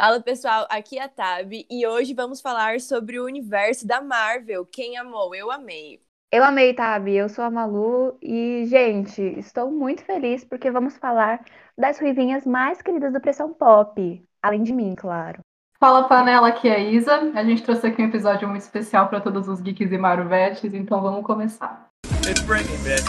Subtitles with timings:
[0.00, 4.64] Fala pessoal, aqui é a Tab e hoje vamos falar sobre o universo da Marvel.
[4.64, 5.34] Quem amou?
[5.34, 5.98] Eu amei.
[6.30, 7.08] Eu amei, Tab.
[7.08, 11.44] Eu sou a Malu e, gente, estou muito feliz porque vamos falar
[11.76, 14.24] das ruivinhas mais queridas do Pressão Pop.
[14.40, 15.40] Além de mim, claro.
[15.80, 17.32] Fala panela, aqui é a Isa.
[17.34, 21.02] A gente trouxe aqui um episódio muito especial para todos os geeks e marvetes, então
[21.02, 21.88] vamos começar.
[22.24, 23.02] It's Britney, bitch.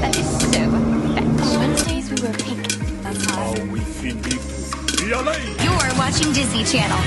[0.00, 2.66] That is so Wednesdays we were pink.
[3.02, 5.64] That's hot.
[5.64, 6.98] You are watching Disney Channel.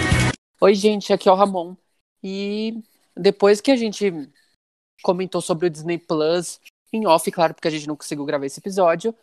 [0.62, 1.76] Oi, gente, aqui é o Ramon.
[2.24, 2.82] E
[3.16, 4.12] depois que a gente
[5.04, 6.60] comentou sobre o Disney Plus,
[6.94, 9.14] em off, claro, porque a gente não conseguiu gravar esse episódio,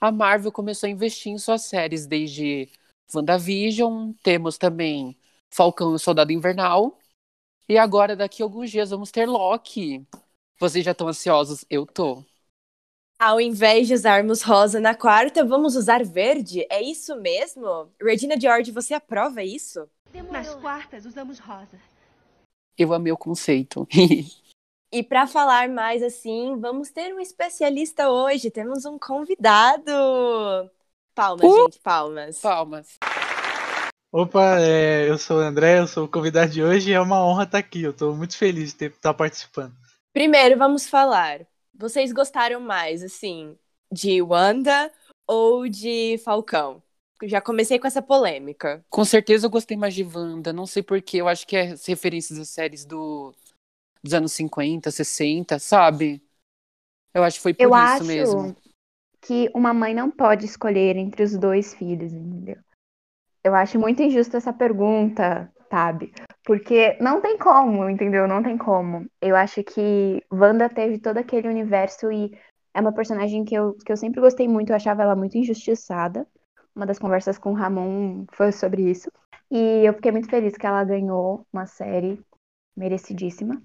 [0.00, 2.68] a Marvel começou a investir em suas séries desde
[3.14, 5.16] WandaVision, temos também
[5.50, 6.98] Falcão e o Soldado Invernal,
[7.68, 10.04] e agora, daqui a alguns dias, vamos ter Loki.
[10.58, 11.64] Vocês já estão ansiosos?
[11.70, 12.24] Eu tô.
[13.20, 16.66] Ao invés de usarmos rosa na quarta, vamos usar verde?
[16.70, 17.92] É isso mesmo?
[18.00, 19.86] Regina George, você aprova isso?
[20.30, 21.78] Nas quartas, usamos rosa.
[22.78, 23.86] Eu amei o conceito.
[24.90, 28.50] e para falar mais assim, vamos ter um especialista hoje.
[28.50, 29.92] Temos um convidado.
[31.14, 31.64] Palmas, uh!
[31.64, 32.40] gente, palmas.
[32.40, 32.98] Palmas.
[34.10, 37.22] Opa, é, eu sou o André, eu sou o convidado de hoje e é uma
[37.22, 37.82] honra estar aqui.
[37.82, 39.74] Eu estou muito feliz de estar participando.
[40.10, 41.49] Primeiro, vamos falar.
[41.80, 43.56] Vocês gostaram mais, assim,
[43.90, 44.92] de Wanda
[45.26, 46.82] ou de Falcão?
[47.22, 48.84] Já comecei com essa polêmica.
[48.90, 50.52] Com certeza eu gostei mais de Wanda.
[50.52, 51.22] Não sei porquê.
[51.22, 53.34] Eu acho que é referências às séries do,
[54.02, 56.22] dos anos 50, 60, sabe?
[57.14, 58.56] Eu acho que foi por eu isso acho mesmo.
[59.22, 62.58] Que uma mãe não pode escolher entre os dois filhos, entendeu?
[63.42, 66.12] Eu acho muito injusta essa pergunta, sabe?
[66.44, 68.26] Porque não tem como, entendeu?
[68.26, 69.06] Não tem como.
[69.20, 72.36] Eu acho que Wanda teve todo aquele universo e
[72.74, 74.70] é uma personagem que eu, que eu sempre gostei muito.
[74.70, 76.26] Eu achava ela muito injustiçada.
[76.74, 79.10] Uma das conversas com o Ramon foi sobre isso.
[79.50, 82.20] E eu fiquei muito feliz que ela ganhou uma série
[82.76, 83.60] merecidíssima.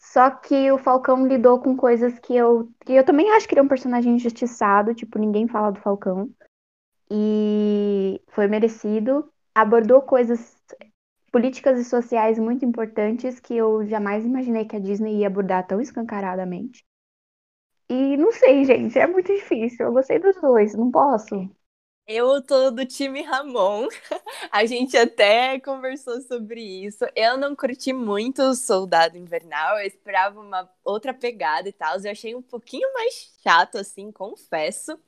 [0.00, 3.60] Só que o Falcão lidou com coisas que eu, que eu também acho que ele
[3.60, 6.30] é um personagem injustiçado, tipo, ninguém fala do Falcão.
[7.10, 9.30] E foi merecido.
[9.54, 10.56] Abordou coisas
[11.30, 15.80] políticas e sociais muito importantes que eu jamais imaginei que a Disney ia abordar tão
[15.80, 16.84] escancaradamente.
[17.88, 19.86] E não sei, gente, é muito difícil.
[19.86, 21.48] Eu gostei dos dois, não posso.
[22.06, 23.86] Eu tô do time Ramon.
[24.50, 27.04] A gente até conversou sobre isso.
[27.14, 29.78] Eu não curti muito o Soldado Invernal.
[29.78, 31.98] Eu esperava uma outra pegada e tal.
[31.98, 34.98] Eu achei um pouquinho mais chato, assim, confesso.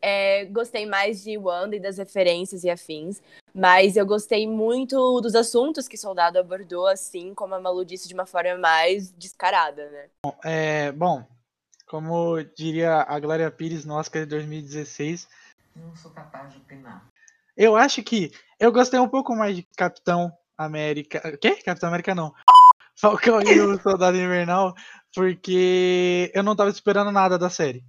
[0.00, 3.20] É, gostei mais de Wanda e das referências e afins.
[3.54, 8.14] Mas eu gostei muito dos assuntos que Soldado abordou, assim, como a Malu disse, de
[8.14, 10.32] uma forma mais descarada, né?
[10.44, 11.24] É, bom,
[11.86, 15.28] como diria a Glória Pires no Oscar de 2016
[15.76, 17.06] não sou capaz de opinar.
[17.56, 21.36] Eu acho que eu gostei um pouco mais de Capitão América.
[21.38, 21.56] Quê?
[21.56, 22.34] Capitão América não.
[22.94, 24.74] Falcão e o Soldado Invernal,
[25.14, 27.84] porque eu não tava esperando nada da série.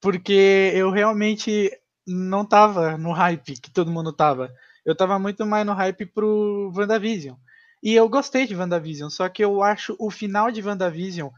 [0.00, 1.70] Porque eu realmente
[2.06, 4.52] não tava no hype que todo mundo tava.
[4.84, 7.36] Eu tava muito mais no hype pro WandaVision.
[7.82, 11.30] E eu gostei de WandaVision, só que eu acho o final de WandaVision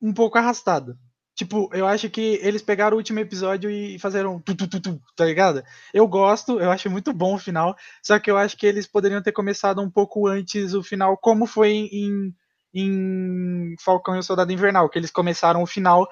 [0.00, 0.98] um pouco arrastado.
[1.34, 5.00] Tipo, eu acho que eles pegaram o último episódio e fizeram tu, tu, tu, tu,
[5.16, 5.62] tá ligado?
[5.92, 9.22] Eu gosto, eu acho muito bom o final, só que eu acho que eles poderiam
[9.22, 12.34] ter começado um pouco antes o final, como foi em,
[12.74, 16.06] em Falcão e o Soldado Invernal, que eles começaram o final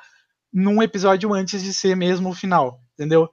[0.53, 3.29] num episódio antes de ser mesmo o final, entendeu?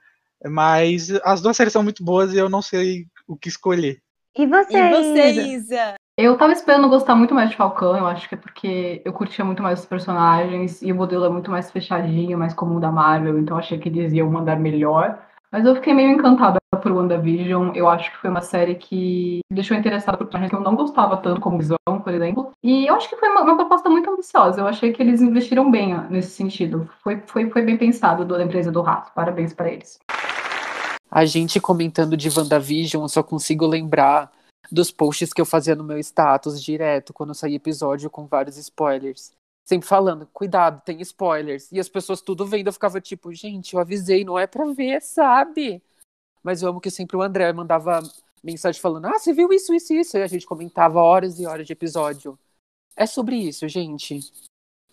[0.45, 3.99] Mas as duas séries são muito boas e eu não sei o que escolher.
[4.37, 5.95] E você, e você Isa?
[6.19, 9.45] Eu tava esperando gostar muito mais de Falcão, eu acho que é porque eu curtia
[9.45, 13.37] muito mais os personagens e o modelo é muito mais fechadinho, mais comum da Marvel,
[13.37, 15.26] então achei que eles iam mandar melhor.
[15.51, 17.71] Mas eu fiquei meio encantada por WandaVision.
[17.73, 20.75] Eu acho que foi uma série que me deixou interessada por personagens que eu não
[20.75, 22.51] gostava tanto, como Visão, por exemplo.
[22.61, 24.59] E eu acho que foi uma, uma, proposta muito ambiciosa.
[24.59, 26.89] Eu achei que eles investiram bem nesse sentido.
[27.01, 29.11] Foi, foi, foi bem pensado da empresa do Rato.
[29.13, 29.99] Parabéns para eles.
[31.09, 34.29] A gente comentando de WandaVision, eu só consigo lembrar
[34.69, 39.31] dos posts que eu fazia no meu status direto quando saía episódio com vários spoilers.
[39.67, 41.69] Sempre falando, cuidado, tem spoilers.
[41.73, 45.01] E as pessoas tudo vendo, eu ficava tipo, gente, eu avisei, não é pra ver,
[45.01, 45.83] sabe?
[46.41, 48.01] Mas eu amo que sempre o André mandava
[48.41, 50.17] mensagem falando, ah, você viu isso, isso, isso.
[50.17, 52.39] E a gente comentava horas e horas de episódio.
[52.95, 54.21] É sobre isso, gente.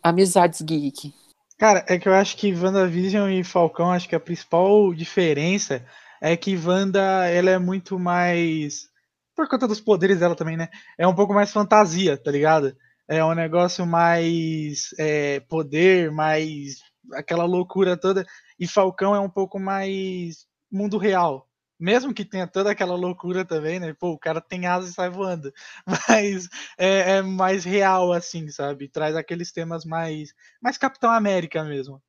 [0.02, 1.14] Amizades geek.
[1.56, 5.86] Cara, é que eu acho que WandaVision e Falcão, acho que a principal diferença
[6.20, 8.88] é que Wanda, ela é muito mais
[9.36, 10.68] por conta dos poderes dela também, né?
[10.98, 12.76] É um pouco mais fantasia, tá ligado?
[13.08, 16.76] É um negócio mais é, poder, mais
[17.12, 18.24] aquela loucura toda.
[18.58, 21.48] E Falcão é um pouco mais mundo real,
[21.78, 23.92] Mesmo que tenha toda aquela loucura também, né?
[23.94, 25.52] Pô, o cara tem asas e sai voando.
[26.08, 26.48] Mas
[26.78, 28.88] é, é mais real, assim, sabe?
[28.88, 32.02] Traz aqueles temas mais, mais Capitão América mesmo.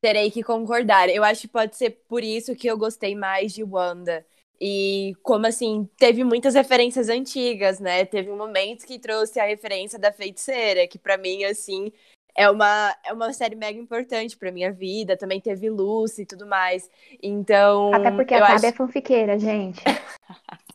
[0.00, 1.08] Terei que concordar.
[1.08, 4.26] Eu acho que pode ser por isso que eu gostei mais de Wanda.
[4.60, 8.04] E como assim, teve muitas referências antigas, né?
[8.04, 11.92] Teve um momento que trouxe a referência da feiticeira, que para mim, assim,
[12.36, 15.16] é uma, é uma série mega importante pra minha vida.
[15.16, 16.88] Também teve Lucy e tudo mais.
[17.22, 17.92] Então.
[17.92, 18.66] Até porque a Tabi acho...
[18.66, 19.82] é fanfiqueira, gente.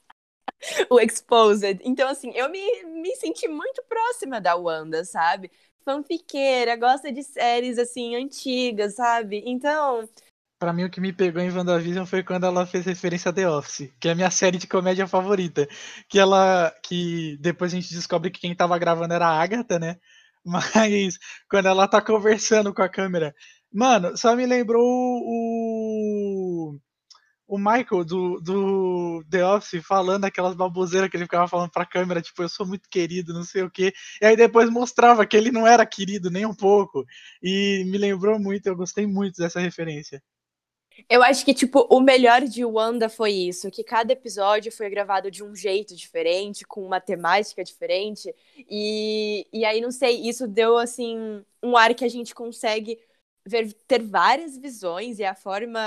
[0.89, 1.79] o Exposed.
[1.83, 5.51] Então, assim, eu me, me senti muito próxima da Wanda, sabe?
[5.83, 9.43] Fanfiqueira, gosta de séries, assim, antigas, sabe?
[9.45, 10.07] Então.
[10.59, 13.49] Pra mim, o que me pegou em WandaVision foi quando ela fez referência a The
[13.49, 15.65] Office, que é a minha série de comédia favorita.
[16.09, 16.73] Que ela.
[16.83, 19.97] Que depois a gente descobre que quem tava gravando era a Agatha, né?
[20.45, 21.17] Mas
[21.49, 23.33] quando ela tá conversando com a câmera.
[23.71, 26.77] Mano, só me lembrou o.
[27.47, 32.21] O Michael do, do The Office falando aquelas baboseiras que ele ficava falando pra câmera,
[32.21, 33.93] tipo, eu sou muito querido, não sei o quê.
[34.21, 37.05] E aí depois mostrava que ele não era querido nem um pouco.
[37.41, 40.21] E me lembrou muito, eu gostei muito dessa referência.
[41.07, 45.29] Eu acho que, tipo, o melhor de Wanda foi isso, que cada episódio foi gravado
[45.29, 48.33] de um jeito diferente, com uma temática diferente.
[48.69, 52.99] E, e aí, não sei, isso deu, assim, um ar que a gente consegue
[53.45, 55.79] ver, ter várias visões e a forma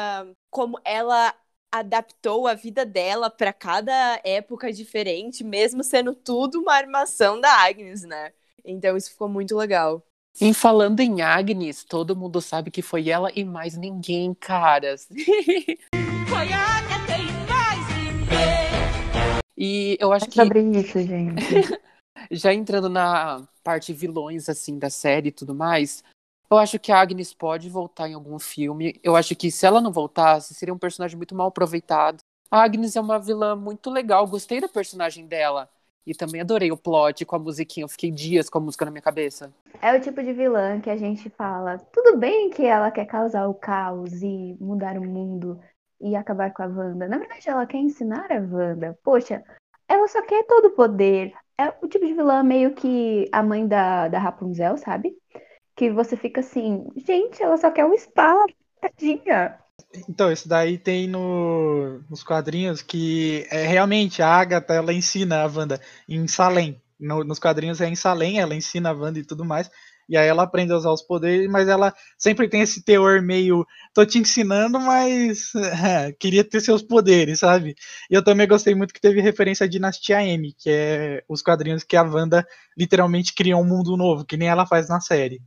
[0.50, 1.34] como ela
[1.70, 8.02] adaptou a vida dela para cada época diferente, mesmo sendo tudo uma armação da Agnes,
[8.02, 8.32] né?
[8.64, 10.04] Então isso ficou muito legal.
[10.40, 15.06] Em falando em Agnes, todo mundo sabe que foi ela e mais ninguém, caras.
[16.26, 19.40] foi a Agatha e mais ninguém.
[19.56, 20.34] E eu acho é que.
[20.34, 21.44] Sobre isso, gente.
[22.30, 26.02] Já entrando na parte vilões, assim, da série e tudo mais,
[26.50, 28.98] eu acho que a Agnes pode voltar em algum filme.
[29.02, 32.18] Eu acho que se ela não voltasse, seria um personagem muito mal aproveitado.
[32.50, 35.68] A Agnes é uma vilã muito legal, gostei da personagem dela.
[36.06, 37.84] E também adorei o plot com a musiquinha.
[37.84, 39.52] Eu fiquei dias com a música na minha cabeça.
[39.80, 41.78] É o tipo de vilã que a gente fala.
[41.92, 45.60] Tudo bem que ela quer causar o caos e mudar o mundo
[46.00, 47.08] e acabar com a Wanda.
[47.08, 48.98] Na verdade, ela quer ensinar a Wanda.
[49.04, 49.44] Poxa,
[49.88, 51.32] ela só quer todo o poder.
[51.56, 55.16] É o tipo de vilã meio que a mãe da, da Rapunzel, sabe?
[55.76, 58.44] Que você fica assim, gente, ela só quer um spa.
[58.80, 59.61] Tadinha.
[60.08, 65.46] Então, isso daí tem no, nos quadrinhos que é, realmente a Agatha ela ensina a
[65.46, 66.80] Wanda em Salem.
[66.98, 69.70] No, nos quadrinhos é em Salem, ela ensina a Wanda e tudo mais.
[70.08, 73.66] E aí ela aprende a usar os poderes, mas ela sempre tem esse teor meio.
[73.94, 75.52] tô te ensinando, mas
[76.18, 77.74] queria ter seus poderes, sabe?
[78.10, 81.84] E eu também gostei muito que teve referência à Dinastia M, que é os quadrinhos
[81.84, 82.46] que a Wanda
[82.76, 85.40] literalmente cria um mundo novo, que nem ela faz na série.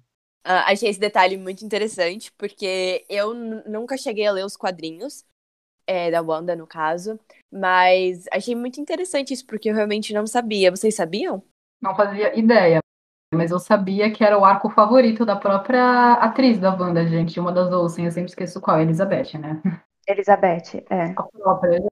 [0.45, 5.25] Uh, achei esse detalhe muito interessante, porque eu nunca cheguei a ler os quadrinhos,
[5.87, 7.19] é, da Wanda, no caso,
[7.51, 10.71] mas achei muito interessante isso, porque eu realmente não sabia.
[10.71, 11.43] Vocês sabiam?
[11.81, 12.79] Não fazia ideia,
[13.33, 17.51] mas eu sabia que era o arco favorito da própria atriz da Wanda, gente, uma
[17.51, 19.61] das Olsen, eu sempre esqueço qual, Elizabeth, né?
[20.07, 21.13] Elizabeth, é.
[21.15, 21.83] A própria.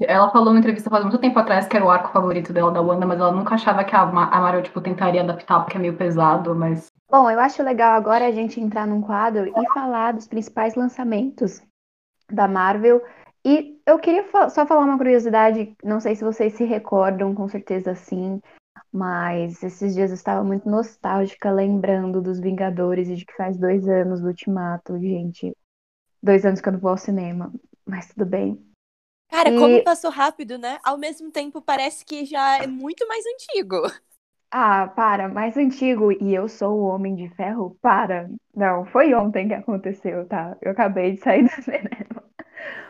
[0.00, 2.80] Ela falou numa entrevista faz muito tempo atrás que era o arco favorito dela da
[2.80, 6.54] Wanda, mas ela nunca achava que a Marvel, tipo, tentaria adaptar porque é meio pesado,
[6.54, 10.74] mas Bom, eu acho legal agora a gente entrar num quadro e falar dos principais
[10.74, 11.62] lançamentos
[12.28, 13.00] da Marvel.
[13.44, 17.94] E eu queria só falar uma curiosidade, não sei se vocês se recordam, com certeza
[17.94, 18.40] sim,
[18.90, 23.86] mas esses dias eu estava muito nostálgica lembrando dos Vingadores e de que faz dois
[23.86, 25.54] anos do Ultimato, gente.
[26.22, 27.52] Dois anos que eu não vou ao cinema,
[27.86, 28.73] mas tudo bem.
[29.34, 29.58] Cara, e...
[29.58, 30.78] como passou rápido, né?
[30.84, 33.82] Ao mesmo tempo parece que já é muito mais antigo.
[34.48, 37.76] Ah, para, mais antigo e eu sou o Homem de Ferro?
[37.82, 38.30] Para.
[38.54, 40.56] Não, foi ontem que aconteceu, tá?
[40.62, 42.22] Eu acabei de sair do cinema.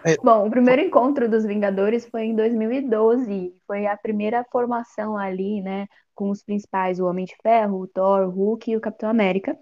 [0.04, 0.16] É.
[0.22, 3.54] Bom, o primeiro encontro dos Vingadores foi em 2012.
[3.66, 5.86] Foi a primeira formação ali, né?
[6.14, 9.58] Com os principais, o Homem de Ferro, o Thor, o Hulk e o Capitão América.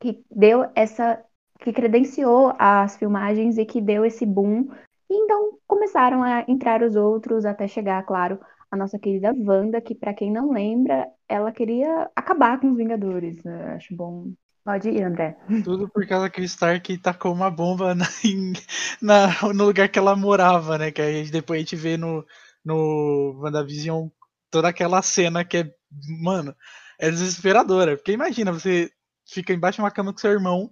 [0.00, 1.22] Que deu essa.
[1.60, 4.70] que credenciou as filmagens e que deu esse boom.
[5.10, 8.38] E então começaram a entrar os outros até chegar, claro,
[8.70, 13.42] a nossa querida Wanda, que para quem não lembra, ela queria acabar com os Vingadores.
[13.42, 13.74] Né?
[13.74, 14.32] Acho bom.
[14.64, 15.34] Pode ir, André.
[15.64, 18.04] Tudo por causa que o Stark tacou uma bomba na,
[19.00, 20.90] na, no lugar que ela morava, né?
[20.90, 22.22] Que aí depois a gente vê no,
[22.62, 24.08] no WandaVision
[24.50, 25.74] toda aquela cena que é,
[26.20, 26.54] mano,
[26.98, 27.96] é desesperadora.
[27.96, 28.90] Porque imagina, você
[29.26, 30.70] fica embaixo de uma cama com seu irmão,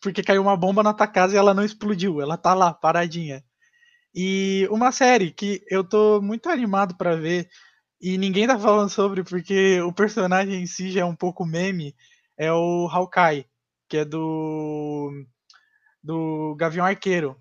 [0.00, 2.20] porque caiu uma bomba na tua casa e ela não explodiu.
[2.20, 3.42] Ela tá lá, paradinha.
[4.14, 7.48] E uma série que eu tô muito animado para ver
[8.00, 11.94] e ninguém tá falando sobre porque o personagem em si já é um pouco meme,
[12.38, 13.46] é o Hawkeye,
[13.88, 15.10] que é do
[16.02, 17.36] do Gavião Arqueiro.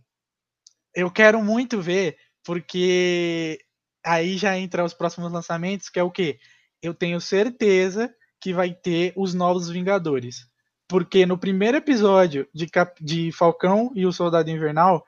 [0.96, 3.60] eu quero muito ver, porque
[4.06, 6.40] aí já entra os próximos lançamentos, que é o quê?
[6.82, 10.48] Eu tenho certeza que vai ter os novos Vingadores.
[10.88, 15.04] Porque no primeiro episódio de, Cap de Falcão e o Soldado Invernal,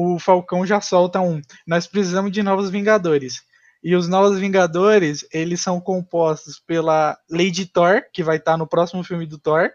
[0.00, 1.42] o Falcão já solta um.
[1.66, 3.42] Nós precisamos de novos Vingadores.
[3.82, 9.02] E os novos Vingadores, eles são compostos pela Lady Thor, que vai estar no próximo
[9.02, 9.70] filme do Thor,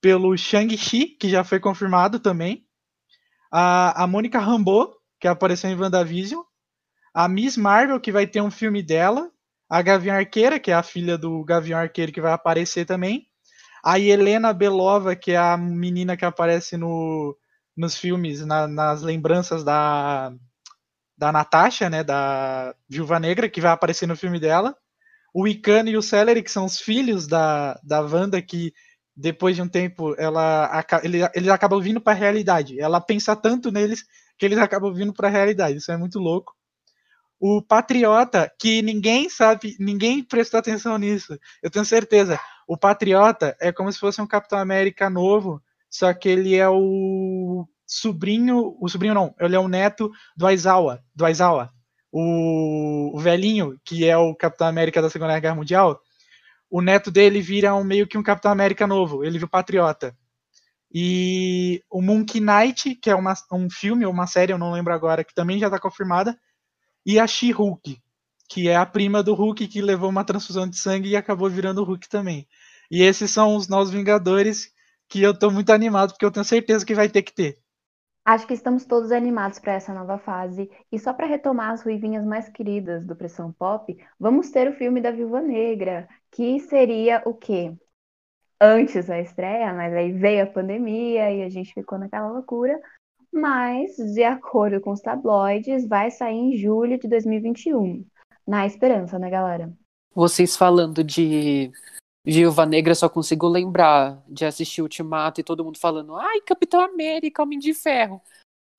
[0.00, 2.64] pelo Shang-Chi, que já foi confirmado também,
[3.50, 6.40] a, a Mônica Rambeau, que apareceu em WandaVision,
[7.12, 9.28] a Miss Marvel, que vai ter um filme dela,
[9.68, 13.26] a Gavião Arqueira, que é a filha do Gavião Arqueiro, que vai aparecer também,
[13.84, 17.36] a Helena Belova, que é a menina que aparece no,
[17.76, 20.32] nos filmes, na, nas lembranças da,
[21.16, 24.76] da Natasha, né, da Viúva Negra, que vai aparecer no filme dela,
[25.34, 28.72] o Icano e o Celery, que são os filhos da, da Wanda, que
[29.16, 30.84] depois de um tempo ela
[31.34, 32.80] eles acabam vindo para a realidade.
[32.80, 34.04] Ela pensa tanto neles
[34.38, 35.78] que eles acabam vindo para a realidade.
[35.78, 36.54] Isso é muito louco.
[37.40, 41.38] O Patriota, que ninguém sabe, ninguém prestou atenção nisso.
[41.62, 42.38] Eu tenho certeza.
[42.68, 45.60] O Patriota é como se fosse um Capitão América novo,
[45.92, 51.04] só que ele é o sobrinho, o sobrinho não, ele é o neto do Aizawa,
[51.14, 51.70] do Aizawa.
[52.10, 56.00] O, o velhinho, que é o Capitão América da Segunda Guerra Mundial,
[56.70, 60.16] o neto dele vira um, meio que um Capitão América novo, ele vira o Patriota.
[60.94, 64.94] E o Monkey Knight, que é uma, um filme ou uma série, eu não lembro
[64.94, 66.38] agora, que também já está confirmada.
[67.04, 67.98] E a She-Hulk,
[68.48, 71.84] que é a prima do Hulk que levou uma transfusão de sangue e acabou virando
[71.84, 72.46] Hulk também.
[72.90, 74.70] E esses são os novos Vingadores
[75.12, 77.58] que eu estou muito animado, porque eu tenho certeza que vai ter que ter.
[78.24, 80.70] Acho que estamos todos animados para essa nova fase.
[80.90, 85.02] E só para retomar as ruivinhas mais queridas do Pressão Pop, vamos ter o filme
[85.02, 87.74] da Viúva Negra, que seria o quê?
[88.58, 92.80] Antes da estreia, mas aí veio a pandemia e a gente ficou naquela loucura.
[93.30, 98.02] Mas, de acordo com os tabloides, vai sair em julho de 2021.
[98.46, 99.70] Na esperança, né, galera?
[100.14, 101.70] Vocês falando de
[102.24, 107.42] Viúva Negra, só consigo lembrar de assistir Ultimato e todo mundo falando, ai, Capitão América,
[107.42, 108.22] Homem de Ferro.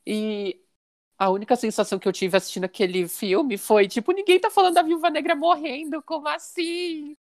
[0.06, 0.62] E
[1.18, 4.82] a única sensação que eu tive assistindo aquele filme foi, tipo, ninguém tá falando da
[4.82, 7.18] Viúva Negra morrendo, como assim?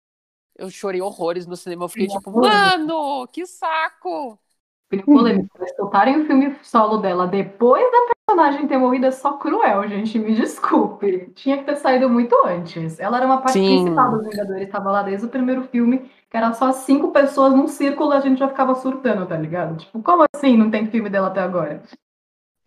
[0.55, 4.37] Eu chorei horrores no cinema, eu fiquei tipo, mano, que saco!
[4.97, 5.49] Polêmica.
[5.59, 5.67] Uhum.
[5.75, 10.17] Soltarem o filme solo dela depois da personagem ter morrido é só cruel, gente.
[10.19, 11.31] Me desculpe.
[11.35, 12.99] Tinha que ter saído muito antes.
[12.99, 13.83] Ela era uma parte Sim.
[13.83, 17.67] principal dos Vingadores, estava lá desde o primeiro filme, que era só cinco pessoas num
[17.67, 19.77] círculo e a gente já ficava surtando, tá ligado?
[19.77, 21.81] Tipo, como assim não tem filme dela até agora?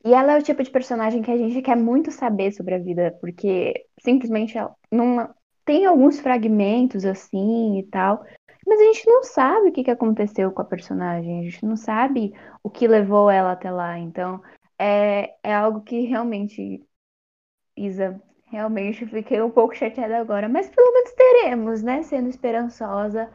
[0.04, 2.78] E ela é o tipo de personagem que a gente quer muito saber sobre a
[2.78, 5.32] vida, porque simplesmente ela não
[5.64, 8.24] tem alguns fragmentos assim e tal,
[8.66, 11.76] mas a gente não sabe o que, que aconteceu com a personagem, a gente não
[11.76, 13.98] sabe o que levou ela até lá.
[13.98, 14.42] Então,
[14.78, 16.84] é, é algo que realmente,
[17.76, 20.48] Isa, realmente fiquei um pouco chateada agora.
[20.48, 22.02] Mas pelo menos teremos, né?
[22.02, 23.30] Sendo esperançosa,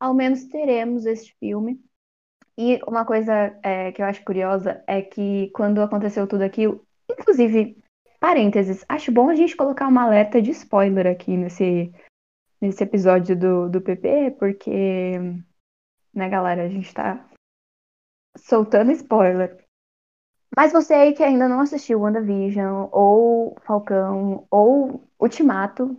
[0.00, 1.80] ao menos teremos este filme.
[2.56, 7.76] E uma coisa é, que eu acho curiosa é que quando aconteceu tudo aquilo, inclusive,
[8.18, 11.92] parênteses, acho bom a gente colocar uma alerta de spoiler aqui nesse,
[12.60, 15.18] nesse episódio do, do PP, porque,
[16.12, 17.28] né, galera, a gente tá
[18.36, 19.64] soltando spoiler.
[20.56, 25.96] Mas você aí que ainda não assistiu WandaVision, ou Falcão, ou Ultimato,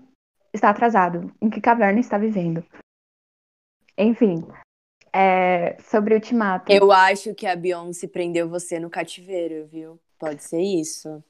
[0.53, 1.31] está atrasado.
[1.41, 2.65] Em que caverna está vivendo?
[3.97, 4.45] Enfim,
[5.13, 6.71] é, sobre Ultimato.
[6.71, 9.99] Eu acho que a Beyoncé prendeu você no cativeiro, viu?
[10.17, 11.23] Pode ser isso.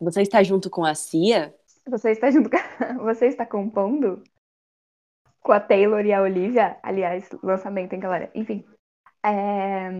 [0.00, 1.54] Você está junto com a Cia?
[1.86, 2.56] Você está junto com...
[3.04, 4.22] Você está compondo?
[5.46, 8.28] Com a Taylor e a Olivia, aliás, lançamento, hein, galera?
[8.34, 8.64] Enfim.
[9.24, 9.90] É...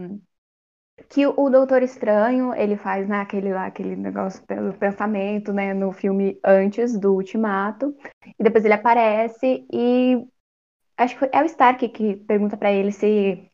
[1.09, 5.93] Que o Doutor Estranho, ele faz né, aquele lá, aquele negócio do pensamento, né, no
[5.93, 7.95] filme antes do Ultimato,
[8.39, 10.27] e depois ele aparece e
[10.97, 13.49] acho que é o Stark que pergunta para ele se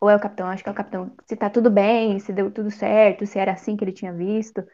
[0.00, 2.50] ou é o capitão, acho que é o capitão, se tá tudo bem, se deu
[2.50, 4.64] tudo certo, se era assim que ele tinha visto.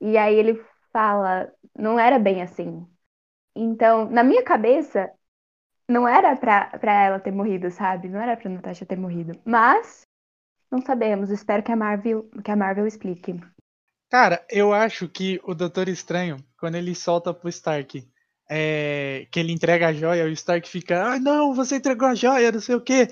[0.00, 2.86] E aí ele fala, não era bem assim.
[3.54, 5.10] Então, na minha cabeça,
[5.88, 8.08] não era pra, ela ter morrido, sabe?
[8.08, 9.38] Não era pra Natasha ter morrido.
[9.44, 10.02] Mas
[10.70, 11.30] não sabemos.
[11.30, 13.38] Espero que a Marvel, que a Marvel explique.
[14.10, 18.06] Cara, eu acho que o Doutor Estranho, quando ele solta pro Stark,
[18.48, 22.52] é, que ele entrega a joia, o Stark fica, ah, não, você entregou a joia,
[22.52, 23.08] não sei o quê.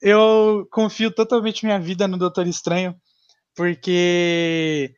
[0.00, 2.94] Eu confio totalmente minha vida no Doutor Estranho,
[3.54, 4.94] porque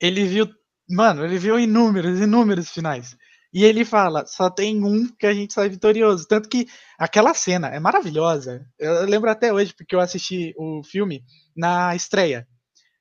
[0.00, 0.48] ele viu,
[0.88, 3.16] mano, ele viu inúmeros, inúmeros finais.
[3.52, 6.26] E ele fala: só tem um que a gente sai vitorioso.
[6.26, 6.66] Tanto que
[6.98, 8.66] aquela cena é maravilhosa.
[8.78, 11.22] Eu lembro até hoje, porque eu assisti o filme
[11.56, 12.46] na estreia.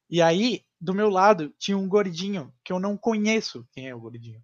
[0.10, 4.00] E aí do meu lado tinha um gordinho que eu não conheço quem é o
[4.00, 4.42] gordinho.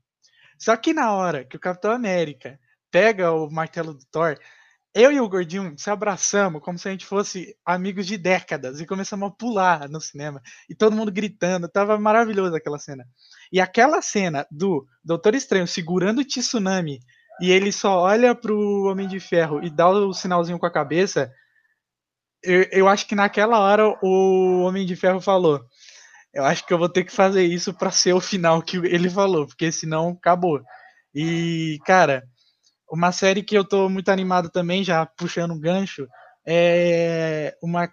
[0.59, 2.59] Só que na hora que o Capitão América
[2.91, 4.37] pega o martelo do Thor,
[4.93, 8.85] eu e o gordinho se abraçamos como se a gente fosse amigos de décadas e
[8.85, 11.67] começamos a pular no cinema e todo mundo gritando.
[11.67, 13.03] Tava maravilhoso aquela cena.
[13.53, 16.99] E aquela cena do Doutor Estranho segurando o tsunami
[17.39, 21.31] e ele só olha pro Homem de Ferro e dá o sinalzinho com a cabeça.
[22.41, 25.63] Eu, eu acho que naquela hora o Homem de Ferro falou:
[26.33, 29.07] Eu acho que eu vou ter que fazer isso para ser o final que ele
[29.07, 30.59] falou, porque senão acabou.
[31.13, 32.23] E, cara,
[32.91, 36.07] uma série que eu tô muito animado também, já puxando um gancho,
[36.43, 37.87] é uma.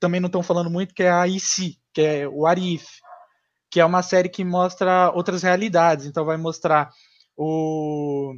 [0.00, 2.86] Também não estão falando muito, que é a IC, que é o Arif,
[3.70, 6.06] que é uma série que mostra outras realidades.
[6.06, 6.90] Então vai mostrar
[7.36, 8.34] o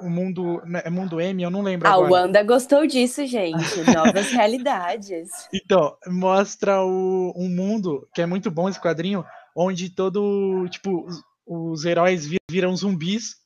[0.00, 0.62] o mundo.
[0.64, 1.88] Né, é mundo M, eu não lembro.
[1.88, 2.10] A agora.
[2.10, 3.56] Wanda gostou disso, gente.
[3.94, 5.30] Novas realidades.
[5.52, 9.24] Então, mostra o, um mundo que é muito bom esse quadrinho,
[9.56, 10.68] onde todo.
[10.68, 13.36] Tipo, os, os heróis viram zumbis.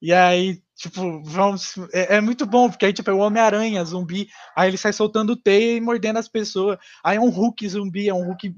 [0.00, 1.74] E aí, tipo, vamos.
[1.92, 4.28] É, é, muito bom, porque aí, tipo, é o Homem-Aranha zumbi.
[4.56, 6.78] Aí ele sai soltando teia e mordendo as pessoas.
[7.04, 8.54] Aí é um Hulk zumbi, é um Hulk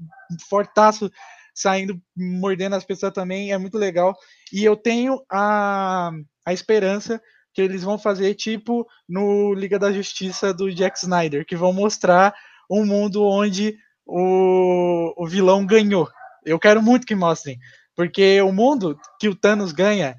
[0.47, 1.11] fortaço
[1.53, 3.51] saindo, mordendo as pessoas também.
[3.51, 4.15] É muito legal.
[4.51, 6.11] E eu tenho a,
[6.45, 7.21] a esperança
[7.53, 12.33] que eles vão fazer tipo no Liga da Justiça do Jack Snyder, que vão mostrar
[12.69, 16.07] um mundo onde o, o vilão ganhou.
[16.45, 17.59] Eu quero muito que mostrem,
[17.95, 20.15] porque o mundo que o Thanos ganha,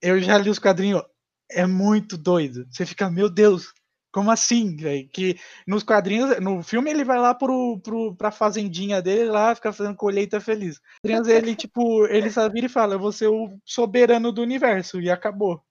[0.00, 1.02] eu já li os quadrinhos,
[1.50, 2.66] é muito doido.
[2.70, 3.72] Você fica, meu Deus,
[4.12, 5.08] como assim, véio?
[5.08, 9.72] Que nos quadrinhos, no filme ele vai lá pro, pro, pra fazendinha dele lá, fica
[9.72, 10.78] fazendo colheita feliz.
[11.02, 15.00] Quadrinhos ele, tipo, ele só vira e fala, eu vou ser o soberano do universo,
[15.00, 15.64] e acabou.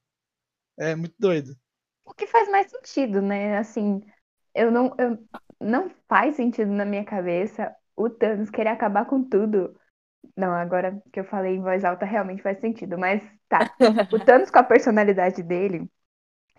[0.77, 1.55] É muito doido.
[2.03, 3.59] O que faz mais sentido, né?
[3.59, 4.01] Assim,
[4.55, 5.17] eu não, eu,
[5.59, 9.79] não faz sentido na minha cabeça o Thanos querer acabar com tudo.
[10.35, 13.71] Não, agora que eu falei em voz alta realmente faz sentido, mas tá.
[14.11, 15.87] O Thanos com a personalidade dele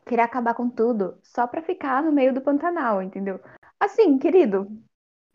[0.07, 3.41] querer acabar com tudo só pra ficar no meio do Pantanal, entendeu?
[3.79, 4.69] Assim, querido,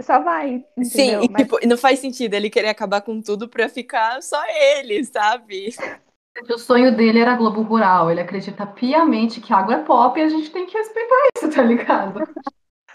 [0.01, 0.63] só vai.
[0.77, 1.21] Entendeu?
[1.21, 1.43] Sim, mas...
[1.43, 5.73] tipo, não faz sentido ele querer acabar com tudo pra ficar só ele, sabe?
[6.49, 8.11] O sonho dele era Globo Rural.
[8.11, 11.63] Ele acredita piamente que água é pop e a gente tem que respeitar isso, tá
[11.63, 12.19] ligado?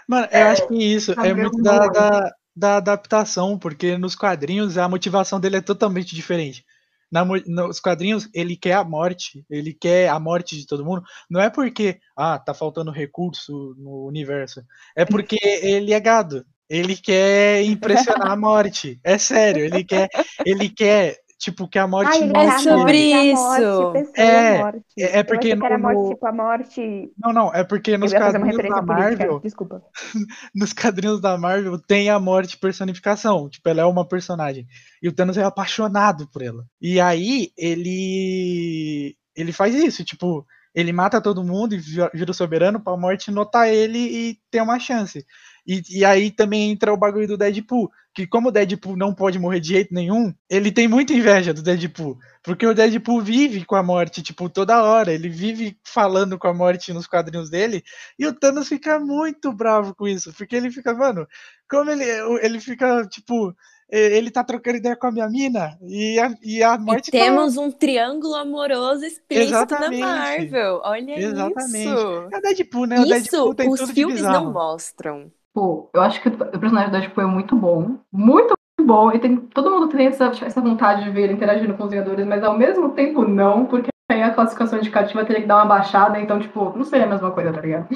[0.07, 4.87] Mano, eu acho que isso é muito da, da, da, adaptação, porque nos quadrinhos a
[4.87, 6.65] motivação dele é totalmente diferente.
[7.13, 11.03] Na, nos quadrinhos, ele quer a morte, ele quer a morte de todo mundo.
[11.29, 14.63] Não é porque, ah, tá faltando recurso no universo.
[14.95, 16.43] É porque ele é gado.
[16.67, 18.99] Ele quer impressionar a morte.
[19.03, 20.09] É sério, ele quer,
[20.43, 22.97] ele quer tipo, que a morte Ai, não é sobre
[23.31, 23.93] isso.
[24.15, 24.61] É,
[24.97, 27.11] é, é porque no, era morte, tipo, a morte.
[27.17, 29.39] Não, não, é porque nos quadrinhos da Marvel.
[29.41, 29.83] Desculpa.
[30.55, 33.49] nos quadrinhos da Marvel tem a morte personificação.
[33.49, 34.65] Tipo, ela é uma personagem.
[35.01, 36.65] E o Thanos é apaixonado por ela.
[36.81, 39.15] E aí ele.
[39.35, 43.67] Ele faz isso, tipo, ele mata todo mundo e vira o soberano pra morte notar
[43.67, 45.25] ele e ter uma chance.
[45.65, 49.39] E, e aí também entra o bagulho do Deadpool, que como o Deadpool não pode
[49.39, 53.75] morrer de jeito nenhum, ele tem muita inveja do Deadpool, porque o Deadpool vive com
[53.75, 57.83] a morte, tipo, toda hora, ele vive falando com a morte nos quadrinhos dele,
[58.19, 61.27] e o Thanos fica muito bravo com isso, porque ele fica, mano,
[61.67, 62.05] como ele,
[62.41, 63.55] ele fica, tipo,
[63.89, 67.55] ele tá trocando ideia com a minha mina e a, e a morte e temos
[67.55, 67.61] tá...
[67.61, 69.99] um triângulo amoroso explícito Exatamente.
[69.99, 70.81] na Marvel.
[70.83, 71.89] Olha Exatamente.
[71.89, 72.29] isso.
[72.31, 72.99] É o Deadpool, né?
[72.99, 75.31] O isso Deadpool os filmes não mostram.
[75.53, 77.99] Pô, eu acho que o personagem do Deadpool é muito bom.
[78.11, 79.11] Muito, muito bom.
[79.11, 82.25] E tem, todo mundo tem essa, essa vontade de ver ele interagindo com os Vingadores,
[82.25, 86.19] mas ao mesmo tempo não, porque aí a classificação indicativa teria que dar uma baixada,
[86.19, 87.87] então, tipo, não seria a mesma coisa, tá ligado?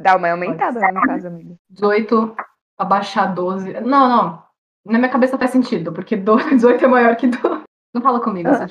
[0.00, 1.58] Dá uma aumentada lá no caso, amigo.
[1.70, 2.34] 18,
[2.78, 3.80] abaixar 12.
[3.80, 4.46] Não, não.
[4.86, 7.64] Na minha cabeça faz sentido, porque 18 é maior que 12.
[7.94, 8.66] Não fala comigo, você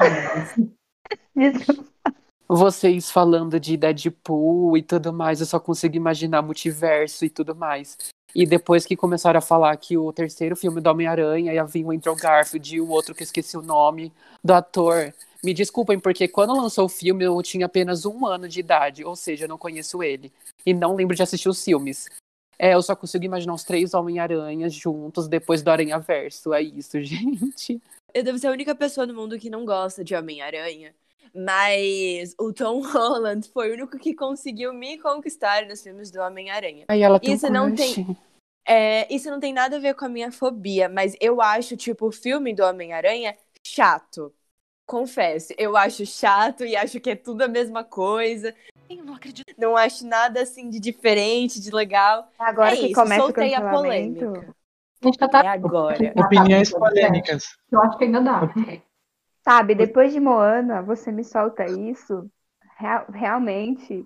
[1.36, 1.84] Desculpa.
[2.48, 7.98] vocês falando de Deadpool e tudo mais, eu só consigo imaginar multiverso e tudo mais.
[8.36, 11.92] E depois que começaram a falar que o terceiro filme do Homem-Aranha ia vir o
[11.92, 14.12] Andrew Garfield e o outro que esqueci o nome
[14.44, 15.14] do ator.
[15.42, 19.16] Me desculpem, porque quando lançou o filme eu tinha apenas um ano de idade, ou
[19.16, 20.34] seja, eu não conheço ele.
[20.66, 22.08] E não lembro de assistir os filmes.
[22.60, 26.54] É, eu só consigo imaginar os três Homem-Aranhas juntos depois do Aranha Verso.
[26.54, 27.82] É isso, gente.
[28.14, 30.94] Eu devo ser a única pessoa no mundo que não gosta de Homem-Aranha.
[31.34, 36.86] Mas o Tom Holland foi o único que conseguiu me conquistar nos filmes do Homem-Aranha.
[36.88, 38.18] Aí ela tem Isso um não tem.
[38.68, 42.08] É, isso não tem nada a ver com a minha fobia, mas eu acho, tipo,
[42.08, 44.34] o filme do Homem-Aranha chato.
[44.88, 48.54] Confesso, eu acho chato e acho que é tudo a mesma coisa.
[48.90, 49.46] Eu não acredito.
[49.58, 52.30] Não acho nada assim de diferente, de legal.
[52.38, 54.56] Agora é que isso, começa soltei o a polêmica.
[55.02, 56.14] A gente já tá É agora.
[56.16, 57.56] Opiniões polêmicas.
[57.72, 58.54] Eu acho que ainda dá.
[59.48, 62.30] Sabe, depois de Moana, você me solta isso.
[62.78, 64.04] Real- realmente.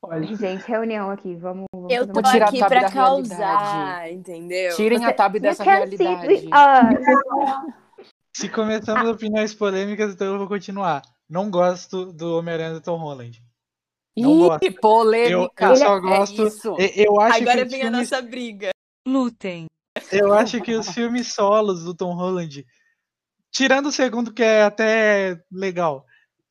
[0.00, 0.34] Pode.
[0.36, 1.34] Gente, reunião aqui.
[1.36, 1.66] Vamos.
[1.74, 3.36] vamos Eu tô tirar a aqui pra da causar,
[4.00, 4.14] realidade.
[4.14, 4.74] entendeu?
[4.76, 6.46] Tirem a tab dessa realidade.
[6.46, 7.74] us.
[8.36, 11.02] Se começamos opiniões polêmicas, então eu vou continuar.
[11.28, 13.42] Não gosto do Homem-Aranha do Tom Holland.
[14.16, 14.80] Não Ih, gosto.
[14.80, 15.64] polêmica.
[15.64, 16.46] Eu, eu só É gosto.
[16.46, 16.76] isso.
[16.78, 18.70] e- eu, acho Agora que vem a filmes, nossa briga.
[19.06, 19.66] Lutem.
[20.12, 22.64] eu acho que os filmes solos do Tom Holland,
[23.54, 26.04] tirando o segundo, que é até legal,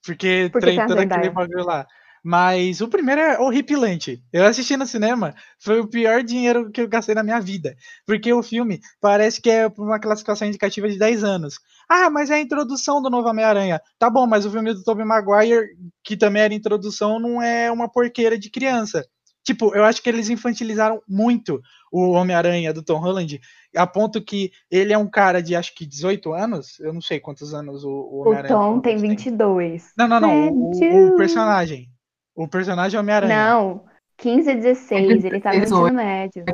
[0.06, 1.86] porque, Porque tem todo aquele bagulho lá.
[2.26, 4.24] Mas o primeiro é horripilante.
[4.32, 7.76] Eu assisti no cinema, foi o pior dinheiro que eu gastei na minha vida.
[8.06, 11.56] Porque o filme parece que é uma classificação indicativa de 10 anos.
[11.90, 13.82] Ah, mas é a introdução do novo Homem-Aranha.
[14.00, 15.68] Tá bom, mas o filme do Tobey Maguire,
[16.02, 19.06] que também era introdução, não é uma porqueira de criança.
[19.44, 21.62] Tipo, eu acho que eles infantilizaram muito
[21.96, 23.40] o Homem-Aranha do Tom Holland,
[23.76, 26.80] a ponto que ele é um cara de acho que 18 anos.
[26.80, 28.54] Eu não sei quantos anos o, o O Homem-Aranha.
[28.56, 29.92] do Tom tem Holland 22.
[29.98, 30.50] Não, não, não.
[30.50, 31.16] O, o- o 22.
[31.18, 31.90] personagem.
[32.36, 33.50] O personagem é Homem-Aranha.
[33.52, 33.86] Não,
[34.18, 35.24] 15, 16.
[35.26, 35.84] Ele tá no 18.
[35.84, 36.46] ensino médio.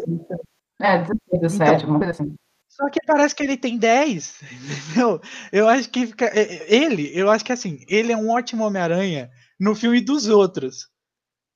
[0.81, 1.75] É, 16, 17, Então.
[1.81, 2.35] alguma coisa assim.
[2.67, 4.41] Só que parece que ele tem 10,
[4.93, 5.21] entendeu?
[5.51, 6.25] Eu acho que fica.
[6.25, 10.27] é, é, Ele, eu acho que assim, ele é um ótimo Homem-Aranha no filme dos
[10.27, 10.87] outros.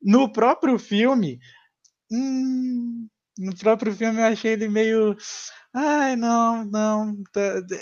[0.01, 1.39] No próprio filme.
[2.11, 5.15] hum, no próprio filme eu achei ele meio.
[5.73, 7.17] Ai, não, não.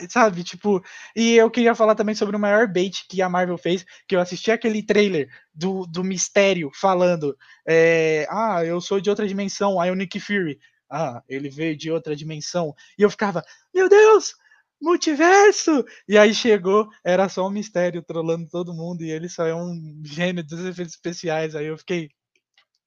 [0.10, 0.82] sabe, tipo.
[1.16, 4.22] E eu queria falar também sobre o maior bait que a Marvel fez, que eu
[4.22, 7.36] assisti aquele trailer do, do mistério falando.
[7.68, 10.58] é, ah, eu sou de outra dimensão, aí o Nick Fury.
[10.90, 12.74] Ah, ele veio de outra dimensão.
[12.98, 14.34] E eu ficava, meu Deus,
[14.82, 15.86] multiverso!
[16.08, 20.02] E aí chegou, era só um mistério trolando todo mundo, e ele só é um
[20.04, 21.56] gênio dos efeitos especiais.
[21.56, 22.10] Aí eu fiquei,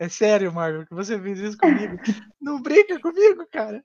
[0.05, 1.97] é sério, Marvel, que você fez isso comigo?
[2.41, 3.85] Não brinca comigo, cara.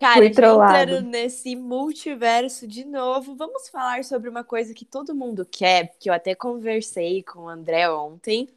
[0.00, 5.46] Cara, Fui entrando nesse multiverso de novo, vamos falar sobre uma coisa que todo mundo
[5.46, 8.48] quer, que eu até conversei com o André ontem.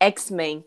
[0.00, 0.64] X-Men.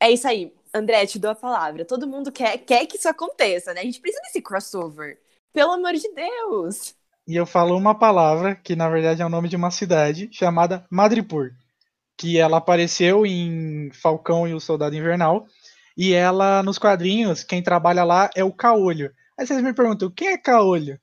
[0.00, 0.54] É isso aí.
[0.74, 1.84] André, te dou a palavra.
[1.84, 3.80] Todo mundo quer, quer que isso aconteça, né?
[3.80, 5.20] A gente precisa desse crossover.
[5.52, 6.94] Pelo amor de Deus.
[7.26, 10.86] E eu falo uma palavra, que na verdade é o nome de uma cidade, chamada
[10.90, 11.52] Madripoor.
[12.16, 15.46] Que ela apareceu em Falcão e o Soldado Invernal.
[15.96, 19.12] E ela, nos quadrinhos, quem trabalha lá é o Caolho.
[19.38, 20.98] Aí vocês me perguntam, quem é Caolho?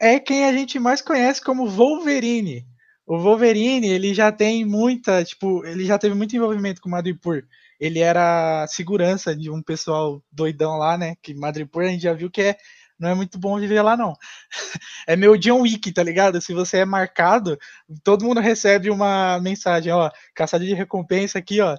[0.00, 2.66] É quem a gente mais conhece como Wolverine.
[3.06, 7.42] O Wolverine, ele já tem muita, tipo, ele já teve muito envolvimento com Madripoor.
[7.80, 11.14] Ele era segurança de um pessoal doidão lá, né?
[11.22, 12.56] Que Madripoor a gente já viu que é,
[12.98, 14.14] não é muito bom viver lá, não.
[15.06, 16.40] É meu John Wick, tá ligado?
[16.40, 17.58] Se você é marcado,
[18.04, 21.76] todo mundo recebe uma mensagem, ó, caçada de recompensa aqui, ó,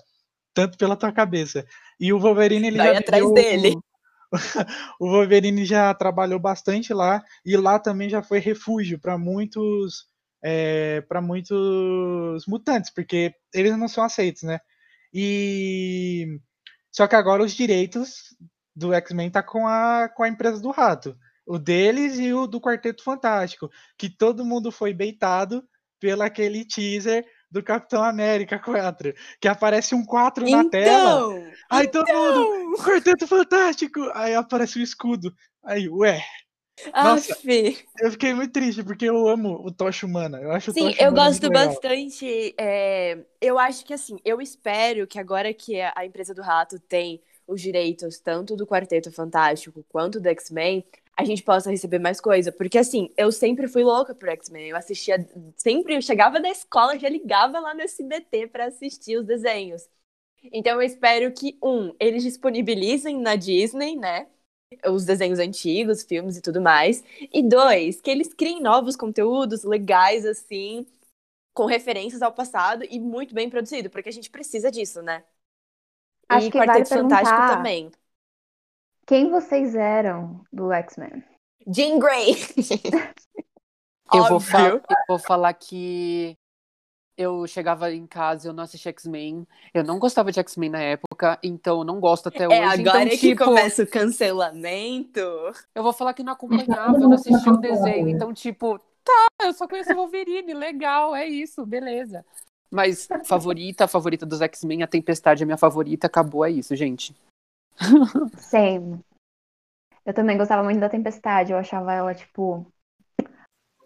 [0.54, 1.64] tanto pela tua cabeça.
[2.00, 3.76] E o Wolverine, ele Vai já atrás viveu- dele.
[5.00, 10.08] o Wolverine já trabalhou bastante lá e lá também já foi refúgio para muitos
[11.08, 14.60] para muitos mutantes, porque eles não são aceitos, né?
[15.14, 16.40] E
[16.92, 18.36] só que agora os direitos
[18.80, 22.62] do X-Men tá com a com a empresa do Rato, o deles e o do
[22.62, 25.64] Quarteto Fantástico, que todo mundo foi beitado
[26.00, 31.34] pelo aquele teaser do Capitão América 4, que aparece um 4 na tela.
[31.34, 34.00] Então, Aí todo mundo, Quarteto Fantástico!
[34.14, 35.34] Aí aparece o escudo.
[35.64, 36.24] Aí, ué,
[36.94, 37.34] Nossa.
[37.34, 37.86] Aff.
[38.00, 40.40] eu fiquei muito triste, porque eu amo o Tocha Humana.
[40.40, 42.56] Eu acho o Sim, eu gosto bastante.
[42.58, 47.22] é, eu acho que assim, eu espero que agora que a empresa do Rato tem
[47.50, 50.86] os direitos tanto do Quarteto Fantástico quanto do X-Men,
[51.18, 52.52] a gente possa receber mais coisa.
[52.52, 54.70] Porque assim, eu sempre fui louca por X-Men.
[54.70, 55.18] Eu assistia.
[55.58, 59.90] Sempre eu chegava da escola, já ligava lá no SBT pra assistir os desenhos.
[60.54, 64.28] Então eu espero que, um, eles disponibilizem na Disney, né?
[64.88, 67.04] Os desenhos antigos, filmes e tudo mais.
[67.34, 70.86] E dois, que eles criem novos conteúdos legais, assim,
[71.54, 75.24] com referências ao passado e muito bem produzido, porque a gente precisa disso, né?
[76.30, 77.92] Acho e que vale Quarteto Fantástico perguntar- também.
[79.06, 81.24] Quem vocês eram do X-Men?
[81.68, 82.36] Jean Grey!
[84.12, 84.40] Eu vou, Óbvio.
[84.52, 86.36] fa- eu vou falar que
[87.16, 91.38] eu chegava em casa, eu não assistia X-Men, eu não gostava de X-Men na época,
[91.44, 92.58] então eu não gosto até hoje.
[92.58, 95.20] É agora então, que tipo, começa o cancelamento.
[95.76, 99.54] eu vou falar que não acompanhava, eu não assistia o desenho, então, tipo, tá, eu
[99.54, 102.26] só conheço o Wolverine, legal, é isso, beleza.
[102.72, 107.16] Mas favorita, favorita dos X-Men, a Tempestade é minha favorita, acabou, é isso, gente.
[108.38, 109.00] Same.
[110.06, 112.66] Eu também gostava muito da Tempestade, eu achava ela, tipo,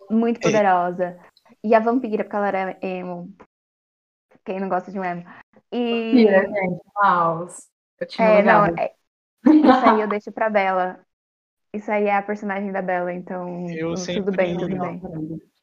[0.09, 1.17] muito poderosa.
[1.63, 3.33] E a vampira, porque ela era emo.
[4.45, 5.23] Quem não gosta de um emo.
[5.71, 6.13] E.
[6.13, 6.81] Mentira, gente.
[6.95, 7.67] Mouse.
[7.99, 8.93] Eu tinha É, não, é-
[9.45, 10.99] isso aí eu deixo pra Bela.
[11.73, 15.01] Isso aí é a personagem da Bella, então Eu tudo sempre- bem, tudo bem.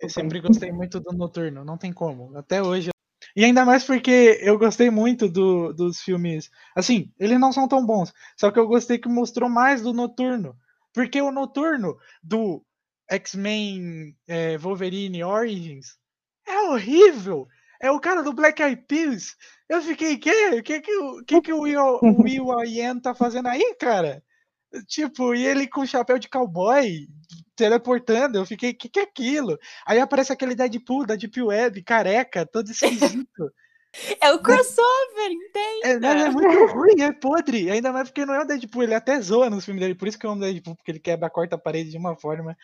[0.01, 2.37] Eu sempre gostei muito do Noturno, não tem como.
[2.37, 2.91] Até hoje.
[3.37, 6.51] E ainda mais porque eu gostei muito do- dos filmes.
[6.75, 8.13] Assim, eles não são tão bons.
[8.37, 10.57] Só que eu gostei que mostrou mais do Noturno.
[10.93, 12.65] Porque o Noturno do
[13.09, 15.97] X-Men é, Wolverine Origins
[16.47, 17.47] é horrível.
[17.81, 19.37] É o cara do Black Eyed Peas.
[19.69, 20.31] Eu fiquei, que?
[20.59, 24.23] O que que o, que que o Will, o Will Yen tá fazendo aí, cara?
[24.87, 27.09] Tipo, e ele com chapéu de cowboy,
[27.57, 29.59] teleportando, eu fiquei, que que é aquilo?
[29.87, 33.53] Aí aparece aquele Deadpool da Deep Web, careca, todo esquisito.
[34.21, 35.83] É o crossover, entende?
[35.83, 37.69] É, é muito ruim, é podre.
[37.71, 39.97] Ainda mais porque não é o Deadpool, ele até zoa nos filmes dele.
[39.97, 42.17] Por isso que eu amo o Deadpool, porque ele quebra a quarta parede de uma
[42.17, 42.57] forma.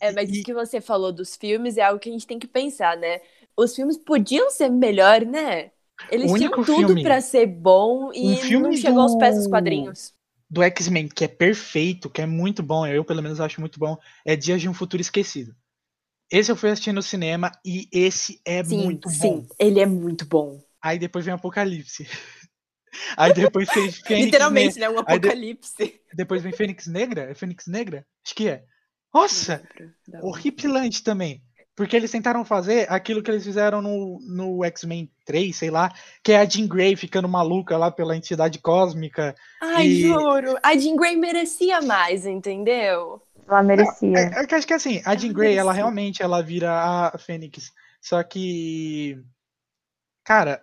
[0.00, 2.38] É, mas E- isso que você falou dos filmes é algo que a gente tem
[2.38, 3.20] que pensar, né?
[3.56, 5.72] Os filmes podiam ser melhor, né?
[6.10, 9.50] Eles O tinham tudo pra ser bom e Um não chegou aos pés dos do-
[9.50, 10.14] quadrinhos.
[10.50, 13.96] Do X-Men, que é perfeito, que é muito bom, eu pelo menos acho muito bom,
[14.26, 15.54] é Dias de um Futuro Esquecido.
[16.30, 19.42] Esse eu fui assistir no cinema e esse é Sim, muito bom.
[19.42, 20.62] sim, ele é muito bom.
[20.82, 22.06] Aí depois vem Apocalipse.
[23.16, 24.88] Aí depois fez Fênix Literalmente, né?
[24.88, 25.74] Um de- apocalipse.
[25.78, 27.30] Ne- Depois vem Fênix Negra?
[27.30, 28.06] É Fênix Negra?
[28.24, 28.64] Acho que é.
[29.14, 29.68] Nossa,
[30.20, 31.42] horripilante também.
[31.80, 35.90] Porque eles tentaram fazer aquilo que eles fizeram no, no X-Men 3, sei lá,
[36.22, 39.34] que é a Jean Grey ficando maluca lá pela entidade cósmica.
[39.62, 40.58] Ai, E- juro.
[40.62, 43.22] A Jean Grey merecia mais, entendeu?
[43.48, 44.12] Ela merecia.
[44.14, 45.72] É, é que acho que assim, a Ela Jean Grey, ela merecia.
[45.72, 47.72] realmente ela vira a Fênix.
[47.98, 49.18] Só que.
[50.22, 50.62] Cara,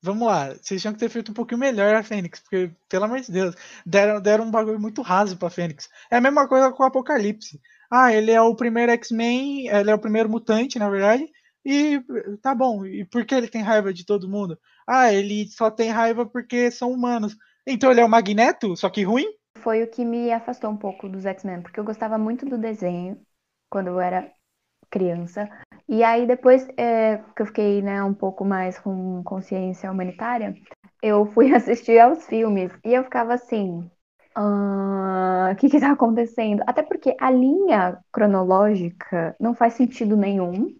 [0.00, 0.54] vamos lá.
[0.54, 3.54] Vocês tinham que ter feito um pouquinho melhor a Fênix, porque, pelo amor de Deus,
[3.84, 5.90] deram, deram um bagulho muito raso pra Fênix.
[6.10, 7.60] É a mesma coisa com o Apocalipse.
[7.96, 11.30] Ah, ele é o primeiro X-Men, ele é o primeiro mutante, na verdade.
[11.64, 12.02] E
[12.42, 12.84] tá bom.
[12.84, 14.58] E por que ele tem raiva de todo mundo?
[14.84, 17.36] Ah, ele só tem raiva porque são humanos.
[17.64, 19.26] Então ele é o Magneto, só que ruim?
[19.58, 23.16] Foi o que me afastou um pouco dos X-Men, porque eu gostava muito do desenho
[23.70, 24.28] quando eu era
[24.90, 25.48] criança.
[25.88, 30.52] E aí depois é, que eu fiquei né, um pouco mais com consciência humanitária,
[31.00, 33.88] eu fui assistir aos filmes e eu ficava assim.
[34.34, 36.62] "Ah, O que que tá acontecendo?
[36.66, 40.74] Até porque a linha cronológica não faz sentido nenhum.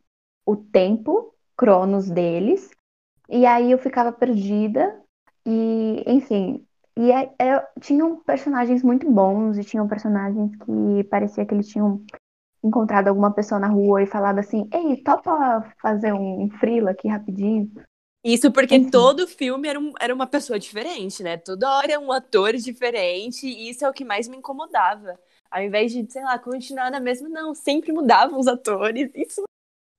[0.47, 2.71] O tempo, cronos deles.
[3.29, 5.01] E aí eu ficava perdida.
[5.47, 6.67] E, enfim,
[6.99, 12.03] e é- é- tinham personagens muito bons e tinham personagens que parecia que eles tinham
[12.65, 17.71] encontrado alguma pessoa na rua e falado assim: Ei, topa fazer um frila aqui rapidinho?
[18.25, 18.91] Isso porque Enfim.
[18.91, 21.37] todo filme era, um- era uma pessoa diferente, né?
[21.37, 25.19] Toda hora é um ator diferente, e isso é o que mais me incomodava.
[25.51, 29.11] Ao invés de, sei lá, continuar na mesma, não, sempre mudavam os atores.
[29.15, 29.43] Isso.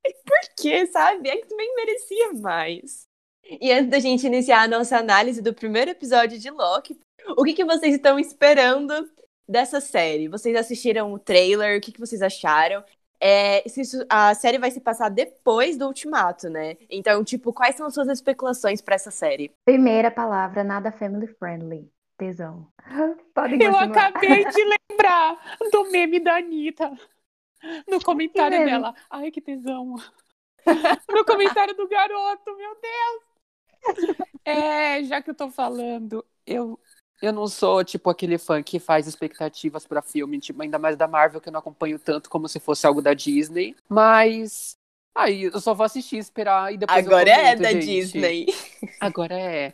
[0.04, 1.30] Por quê, sabe?
[1.30, 3.08] X-Men merecia mais.
[3.44, 7.00] E antes da gente iniciar a nossa análise do primeiro episódio de Loki,
[7.38, 9.10] o que, que vocês estão esperando
[9.48, 10.28] dessa série?
[10.28, 11.78] Vocês assistiram o trailer?
[11.78, 12.84] O que, que vocês acharam?
[13.20, 16.78] É, se isso- a série vai se passar depois do Ultimato, né?
[16.90, 19.54] Então, tipo, quais são as suas especulações pra essa série?
[19.66, 21.90] Primeira palavra, nada family friendly.
[22.18, 22.72] Tesão.
[23.34, 24.08] Podem Eu continuar.
[24.08, 26.92] acabei de lembrar do meme da Anitta.
[27.88, 28.94] No comentário dela.
[29.10, 29.96] Ai, que tesão.
[31.10, 34.16] No comentário do garoto, meu Deus.
[34.44, 36.80] É, já que eu tô falando, eu,
[37.22, 41.08] eu não sou, tipo, aquele fã que faz expectativas pra filme, tipo, ainda mais da
[41.08, 43.76] Marvel, que eu não acompanho tanto como se fosse algo da Disney.
[43.88, 44.78] Mas.
[45.16, 47.86] Aí, eu só vou assistir, esperar e depois eu Agora é comento, da gente.
[47.86, 48.46] Disney.
[49.00, 49.72] Agora é.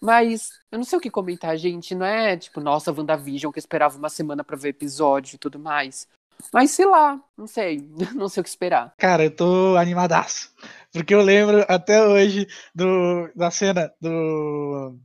[0.00, 1.94] Mas eu não sei o que comentar, gente.
[1.94, 5.58] Não é tipo, nossa, WandaVision, que eu esperava uma semana pra ver episódio e tudo
[5.58, 6.06] mais.
[6.52, 7.88] Mas sei lá, não sei.
[8.14, 8.94] Não sei o que esperar.
[8.98, 10.52] Cara, eu tô animadaço.
[10.92, 14.96] Porque eu lembro até hoje do, da cena do,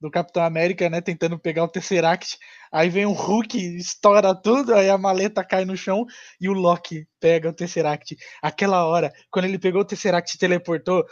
[0.00, 1.00] do Capitão América, né?
[1.00, 2.38] Tentando pegar o Tesseract.
[2.72, 6.06] Aí vem um Hulk, estoura tudo, aí a maleta cai no chão
[6.40, 8.16] e o Loki pega o Tesseract.
[8.42, 11.04] Aquela hora, quando ele pegou o Tesseract e teleportou,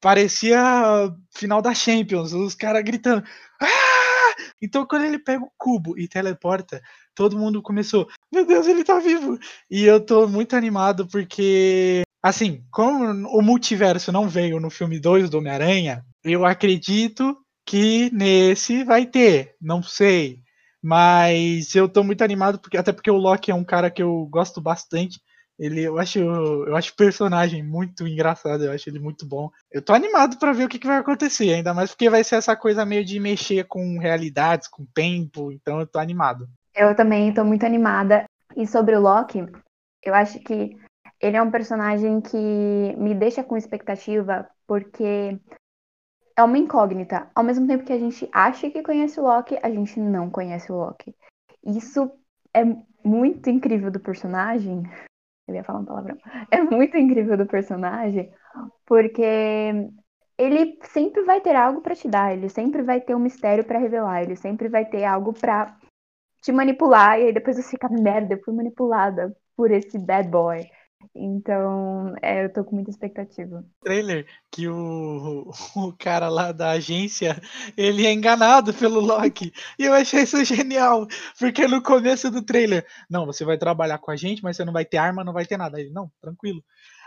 [0.00, 0.60] parecia
[1.36, 3.24] final da Champions, os caras gritando.
[3.60, 3.66] "Ah!"
[4.62, 6.80] Então quando ele pega o cubo e teleporta,
[7.14, 9.38] todo mundo começou, meu Deus, ele tá vivo!
[9.70, 13.04] E eu tô muito animado porque, assim, como
[13.38, 19.56] o multiverso não veio no filme 2 do Homem-Aranha, eu acredito que nesse vai ter,
[19.60, 20.40] não sei.
[20.80, 24.24] Mas eu tô muito animado, porque, até porque o Loki é um cara que eu
[24.30, 25.20] gosto bastante.
[25.58, 29.50] Ele, eu acho, eu acho o personagem muito engraçado, eu acho ele muito bom.
[29.72, 32.36] Eu tô animado pra ver o que, que vai acontecer, ainda mais porque vai ser
[32.36, 36.46] essa coisa meio de mexer com realidades, com tempo, então eu tô animado.
[36.74, 38.24] Eu também tô muito animada.
[38.54, 39.44] E sobre o Loki,
[40.04, 40.76] eu acho que
[41.20, 42.36] ele é um personagem que
[42.98, 45.38] me deixa com expectativa, porque
[46.36, 47.28] é uma incógnita.
[47.34, 50.70] Ao mesmo tempo que a gente acha que conhece o Loki, a gente não conhece
[50.70, 51.14] o Loki.
[51.64, 52.10] Isso
[52.54, 52.62] é
[53.04, 54.82] muito incrível do personagem.
[55.48, 56.16] Eu ia falar um palavrão.
[56.50, 58.32] É muito incrível do personagem,
[58.84, 59.22] porque
[60.36, 63.78] ele sempre vai ter algo para te dar, ele sempre vai ter um mistério para
[63.78, 65.76] revelar, ele sempre vai ter algo para
[66.42, 70.60] te manipular, e aí depois você fica, merda, eu fui manipulada por esse bad boy.
[71.14, 73.64] Então, é, eu tô com muita expectativa.
[73.82, 77.40] Trailer que o, o cara lá da agência,
[77.76, 79.52] ele é enganado pelo Loki.
[79.78, 81.06] E eu achei isso genial,
[81.38, 84.72] porque no começo do trailer, não, você vai trabalhar com a gente, mas você não
[84.72, 85.80] vai ter arma, não vai ter nada.
[85.80, 86.62] Ele, não, tranquilo.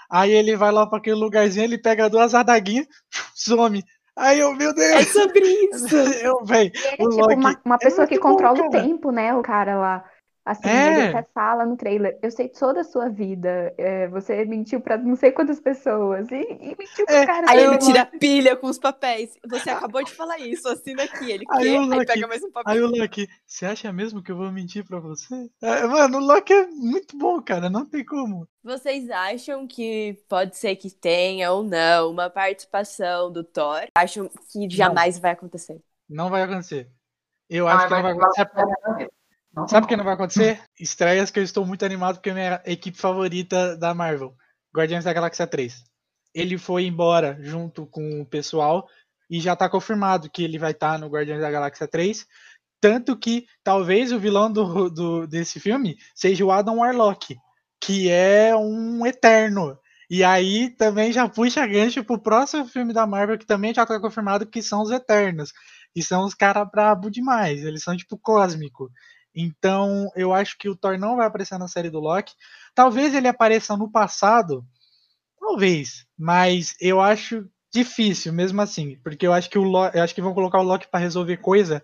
[0.10, 2.88] Aí ele vai lá para aquele lugarzinho, ele pega duas adaguinhas,
[3.36, 3.84] some.
[4.16, 4.92] Aí eu, meu Deus!
[4.92, 5.96] É sobre isso!
[6.22, 9.34] eu, véi, ele é tipo uma, uma pessoa é que controla bom, o tempo, né?
[9.36, 10.04] O cara lá.
[10.50, 10.88] Assim, é.
[10.88, 14.98] ele até fala no trailer, eu sei toda a sua vida, é, você mentiu pra
[14.98, 17.24] não sei quantas pessoas, e, e mentiu pro é.
[17.24, 17.52] cara.
[17.52, 21.46] Aí ele tira pilha com os papéis, você acabou de falar isso, assina aqui, ele
[21.52, 22.74] aí, quer, aí pega mais um papel.
[22.74, 25.52] Aí o Lucky, você acha mesmo que eu vou mentir pra você?
[25.62, 28.48] É, mano, o Lucky é muito bom, cara, não tem como.
[28.64, 33.86] Vocês acham que pode ser que tenha ou não uma participação do Thor?
[33.96, 35.22] Acham que jamais não.
[35.22, 35.80] vai acontecer?
[36.10, 36.90] Não vai acontecer.
[37.48, 39.10] Eu acho que não vai acontecer.
[39.68, 40.62] Sabe o que não vai acontecer?
[40.80, 44.36] Estreias que eu estou muito animado porque é minha equipe favorita da Marvel,
[44.76, 45.84] Guardiões da Galáxia 3.
[46.34, 48.88] Ele foi embora junto com o pessoal
[49.30, 52.26] e já está confirmado que ele vai estar tá no Guardiões da Galáxia 3.
[52.82, 57.36] Tanto que talvez o vilão do, do, desse filme seja o Adam Warlock,
[57.82, 59.78] que é um eterno.
[60.10, 64.00] E aí também já puxa gancho pro próximo filme da Marvel, que também já está
[64.00, 65.52] confirmado que são os Eternos.
[65.96, 67.64] E são os caras brabo demais.
[67.64, 68.90] Eles são tipo cósmico.
[69.36, 72.34] Então, eu acho que o Thor não vai aparecer na série do Loki.
[72.74, 74.66] Talvez ele apareça no passado,
[75.40, 80.16] talvez, mas eu acho difícil mesmo assim, porque eu acho que o Loki, eu acho
[80.16, 81.84] que vão colocar o Loki para resolver coisa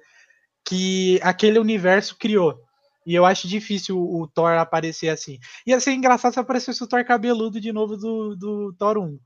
[0.65, 2.59] que aquele universo criou.
[3.05, 5.37] E eu acho difícil o, Thor aparecer assim.
[5.65, 9.19] Ia ser engraçado se aparecesse o Thor cabeludo de novo do, do Thor 1.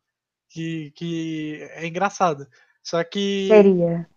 [0.50, 2.46] Que, que é engraçado.
[2.84, 3.48] Só que.
[3.48, 4.10] Seria.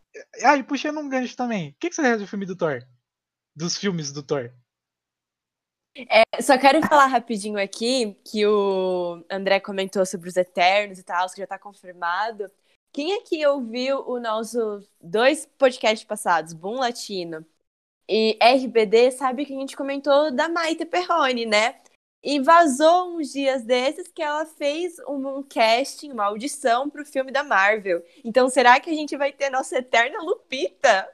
[0.43, 1.71] Ah, e puxando um gancho também.
[1.71, 2.83] O que, que você acha do filme do Thor?
[3.55, 4.53] Dos filmes do Thor.
[5.95, 11.29] É, só quero falar rapidinho aqui que o André comentou sobre os Eternos e tal,
[11.29, 12.51] que já tá confirmado.
[12.93, 17.45] Quem aqui ouviu o nosso dois podcasts passados, Boom Latino
[18.09, 21.81] e RBD, sabe que a gente comentou da Maite Perrone, né?
[22.23, 27.33] E vazou uns dias desses que ela fez um, um casting, uma audição pro filme
[27.33, 28.03] da Marvel.
[28.25, 31.11] Então será que a gente vai ter nossa eterna Lupita?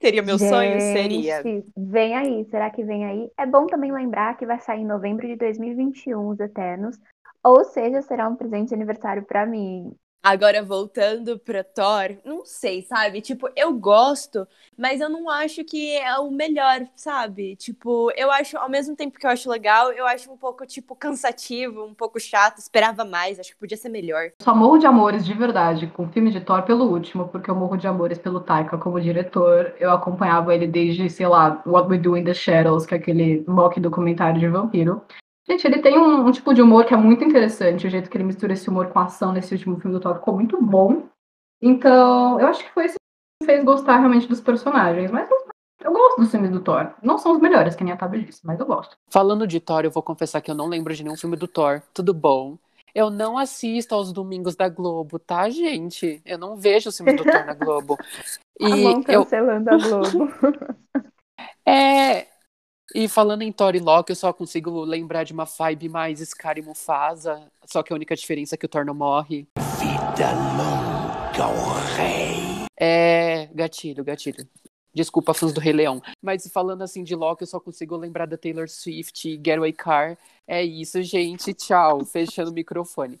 [0.00, 0.80] Seria meu Gente, sonho?
[0.80, 1.42] Seria.
[1.76, 3.30] Vem aí, será que vem aí?
[3.38, 6.98] É bom também lembrar que vai sair em novembro de 2021 Os Eternos.
[7.42, 9.94] Ou seja, será um presente de aniversário para mim.
[10.22, 13.22] Agora, voltando pra Thor, não sei, sabe?
[13.22, 17.56] Tipo, eu gosto, mas eu não acho que é o melhor, sabe?
[17.56, 20.94] Tipo, eu acho, ao mesmo tempo que eu acho legal, eu acho um pouco, tipo,
[20.94, 24.32] cansativo, um pouco chato, esperava mais, acho que podia ser melhor.
[24.42, 27.54] Só morro de amores de verdade com o filme de Thor pelo último, porque eu
[27.54, 29.74] morro de amores pelo Taika como diretor.
[29.80, 33.42] Eu acompanhava ele desde, sei lá, What We Do in the Shadows, que é aquele
[33.48, 35.02] mock documentário de vampiro.
[35.50, 37.84] Gente, ele tem um, um, tipo de humor que é muito interessante.
[37.84, 40.14] O jeito que ele mistura esse humor com a ação nesse último filme do Thor
[40.14, 41.08] ficou muito bom.
[41.60, 45.10] Então, eu acho que foi isso que me fez gostar realmente dos personagens.
[45.10, 45.28] Mas
[45.82, 46.94] eu gosto dos filmes do Thor.
[47.02, 48.96] Não são os melhores, que nem a Tabi disse, mas eu gosto.
[49.08, 51.82] Falando de Thor, eu vou confessar que eu não lembro de nenhum filme do Thor.
[51.92, 52.56] Tudo bom.
[52.94, 56.22] Eu não assisto aos domingos da Globo, tá, gente?
[56.24, 57.98] Eu não vejo os filmes do Thor na Globo.
[58.62, 59.74] E a mão cancelando eu...
[59.74, 60.28] a Globo.
[61.66, 62.26] é,
[62.94, 66.58] e falando em Thor e Loki, eu só consigo lembrar de uma vibe mais Scar
[66.58, 69.46] e Mufasa, só que a única diferença é que o Thor não morre.
[69.78, 72.66] Vida longa ao rei.
[72.78, 74.48] É, gatilho, gatilho.
[74.92, 76.02] Desculpa, fãs do Rei Leão.
[76.20, 80.18] Mas falando assim de Loki, eu só consigo lembrar da Taylor Swift, Getaway Car.
[80.46, 81.54] É isso, gente.
[81.54, 82.04] Tchau.
[82.06, 83.20] Fechando o microfone.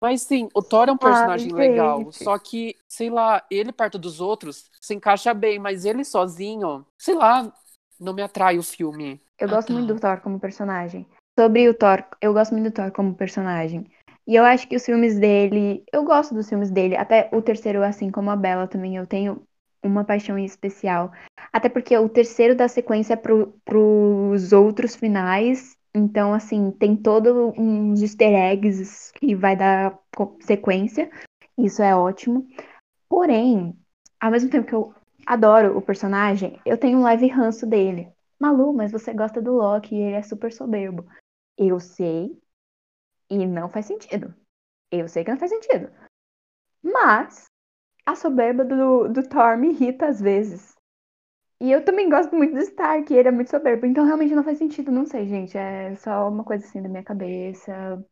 [0.00, 2.10] Mas sim, o Thor é um personagem legal.
[2.10, 7.14] Só que, sei lá, ele perto dos outros se encaixa bem, mas ele sozinho, sei
[7.14, 7.52] lá,
[8.00, 9.20] não me atrai o filme.
[9.38, 9.74] Eu ah, gosto tá.
[9.74, 11.06] muito do Thor como personagem.
[11.38, 13.86] Sobre o Thor, eu gosto muito do Thor como personagem.
[14.26, 17.82] E eu acho que os filmes dele, eu gosto dos filmes dele, até o terceiro,
[17.82, 19.42] assim como a Bela também, eu tenho
[19.82, 21.10] uma paixão especial.
[21.52, 25.76] Até porque o terceiro da sequência é pro, pros outros finais.
[25.94, 29.98] Então, assim, tem todos uns easter eggs que vai dar
[30.40, 31.10] sequência.
[31.58, 32.46] Isso é ótimo.
[33.08, 33.74] Porém,
[34.20, 34.94] ao mesmo tempo que eu
[35.26, 38.12] adoro o personagem, eu tenho um leve ranço dele.
[38.38, 41.06] Malu, mas você gosta do Loki e ele é super soberbo.
[41.58, 42.40] Eu sei,
[43.30, 44.34] e não faz sentido.
[44.90, 45.90] Eu sei que não faz sentido.
[46.82, 47.44] Mas
[48.04, 50.74] a soberba do, do Thor me irrita às vezes.
[51.60, 53.86] E eu também gosto muito do Stark, ele é muito soberbo.
[53.86, 55.56] Então realmente não faz sentido, não sei, gente.
[55.56, 58.04] É só uma coisa assim da minha cabeça.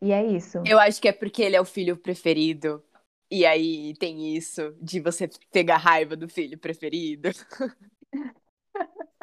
[0.00, 0.62] E é isso.
[0.64, 2.84] Eu acho que é porque ele é o filho preferido.
[3.30, 7.30] E aí tem isso de você pegar raiva do filho preferido.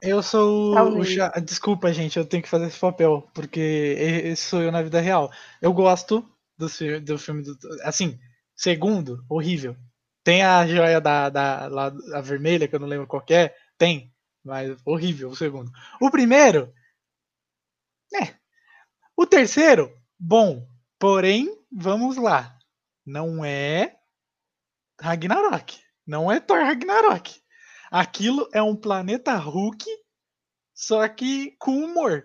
[0.01, 1.29] Eu sou o, o cha...
[1.39, 5.31] Desculpa, gente, eu tenho que fazer esse papel, porque esse sou eu na vida real.
[5.61, 6.27] Eu gosto
[6.57, 6.67] do,
[7.01, 7.57] do filme do.
[7.83, 8.19] Assim,
[8.55, 9.75] segundo, horrível.
[10.23, 13.55] Tem a joia da, da lá, a vermelha, que eu não lembro qual é.
[13.77, 14.11] Tem,
[14.43, 15.71] mas horrível o segundo.
[15.99, 16.73] O primeiro.
[18.13, 18.35] É.
[19.15, 20.67] O terceiro, bom.
[20.99, 22.57] Porém, vamos lá.
[23.05, 23.95] Não é
[24.99, 25.79] Ragnarok.
[26.05, 27.41] Não é Thor Ragnarok.
[27.91, 29.85] Aquilo é um planeta Hulk,
[30.73, 32.23] só que com humor.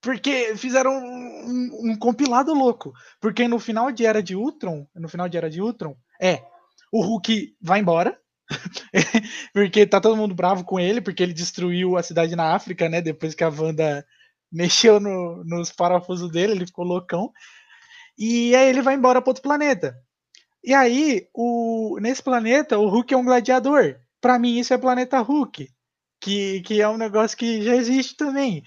[0.00, 2.92] Porque fizeram um, um, um, compilado louco.
[3.20, 6.42] Porque no final de Era de Ultron, no final de Era de Ultron, é,
[6.90, 8.18] o Hulk vai embora,
[9.52, 13.00] porque tá todo mundo bravo com ele, porque ele destruiu a cidade na África, né,
[13.00, 14.04] depois que a Wanda
[14.50, 17.30] mexeu no, nos parafusos dele, ele ficou loucão.
[18.20, 19.96] E aí ele vai embora para outro planeta.
[20.62, 23.96] E aí, o, nesse planeta, o Hulk é um gladiador.
[24.20, 25.68] Para mim, isso é planeta Hulk,
[26.20, 28.62] que, que é um negócio que já existe também.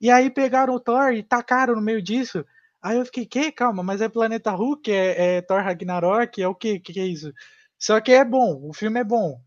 [0.00, 2.44] E aí pegaram o Thor e tacaram no meio disso.
[2.82, 3.50] Aí eu fiquei, que?
[3.50, 4.92] Calma, mas é planeta Hulk?
[4.92, 6.40] É, é Thor Ragnarok?
[6.42, 6.78] É o que?
[6.78, 6.92] que?
[6.92, 7.32] que é isso?
[7.78, 9.40] Só que é bom, o filme é bom.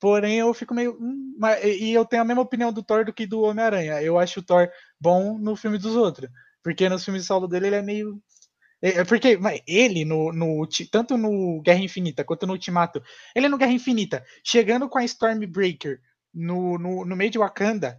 [0.00, 0.96] Porém, eu fico meio.
[1.00, 4.00] Hum, mas, e eu tenho a mesma opinião do Thor do que do Homem-Aranha.
[4.00, 6.30] Eu acho o Thor bom no filme dos outros.
[6.62, 8.22] Porque nos filmes solo dele ele é meio
[8.82, 13.02] é, é porque ele, no, no, tanto no Guerra Infinita quanto no Ultimato,
[13.34, 16.00] ele no Guerra Infinita, chegando com a Stormbreaker
[16.32, 17.98] no, no, no meio de Wakanda,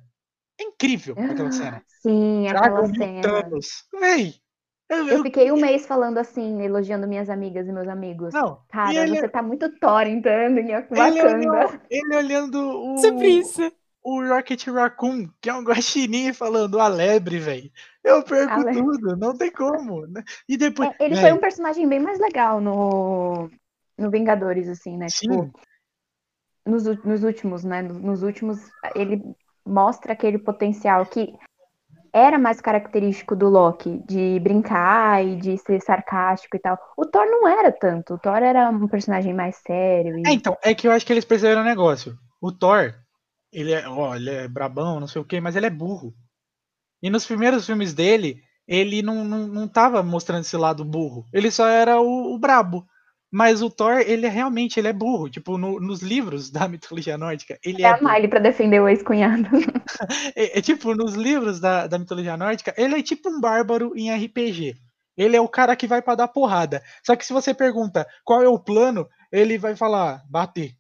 [0.60, 1.84] é incrível aquela cena.
[2.02, 3.22] Sim, aquela cena.
[3.22, 3.68] Thanos.
[4.00, 4.36] Véi,
[4.90, 8.34] eu, eu, fiquei um mês falando assim, elogiando minhas amigas e meus amigos.
[8.34, 11.08] Não, Cara, ele, você tá muito Thor entrando em Wakanda.
[11.08, 12.98] Ele olhando, ele olhando o.
[12.98, 13.72] Sobre isso
[14.10, 17.72] o Rocket Raccoon, que é um guaxinim falando a lebre, velho.
[18.04, 20.08] Eu perco tudo, não tem como.
[20.08, 20.24] Né?
[20.48, 20.90] E depois.
[20.90, 23.50] É, ele véio, foi um personagem bem mais legal no,
[23.98, 25.08] no Vingadores, assim, né?
[25.10, 25.30] Sim.
[25.30, 25.60] Tipo,
[26.66, 27.82] nos, nos últimos, né?
[27.82, 28.60] Nos últimos,
[28.96, 29.22] ele
[29.66, 31.34] mostra aquele potencial que
[32.12, 36.78] era mais característico do Loki, de brincar e de ser sarcástico e tal.
[36.98, 38.16] O Thor não era tanto.
[38.16, 40.18] O Thor era um personagem mais sério.
[40.18, 40.28] E...
[40.28, 42.18] É, então, é que eu acho que eles perceberam o negócio.
[42.42, 42.96] O Thor,
[43.52, 46.14] ele é, ó, ele é brabão, não sei o quê, mas ele é burro.
[47.02, 51.26] E nos primeiros filmes dele, ele não, não, não tava mostrando esse lado burro.
[51.34, 52.86] Ele só era o, o brabo.
[53.32, 55.30] Mas o Thor, ele é realmente ele é burro.
[55.30, 57.86] Tipo, no, nos livros da mitologia nórdica, ele é.
[57.86, 59.48] É a Miley pra defender o ex-cunhado.
[60.36, 64.14] é, é, tipo, nos livros da, da mitologia nórdica, ele é tipo um bárbaro em
[64.14, 64.76] RPG.
[65.18, 66.82] Ele é o cara que vai para dar porrada.
[67.06, 70.79] Só que se você pergunta qual é o plano, ele vai falar bater.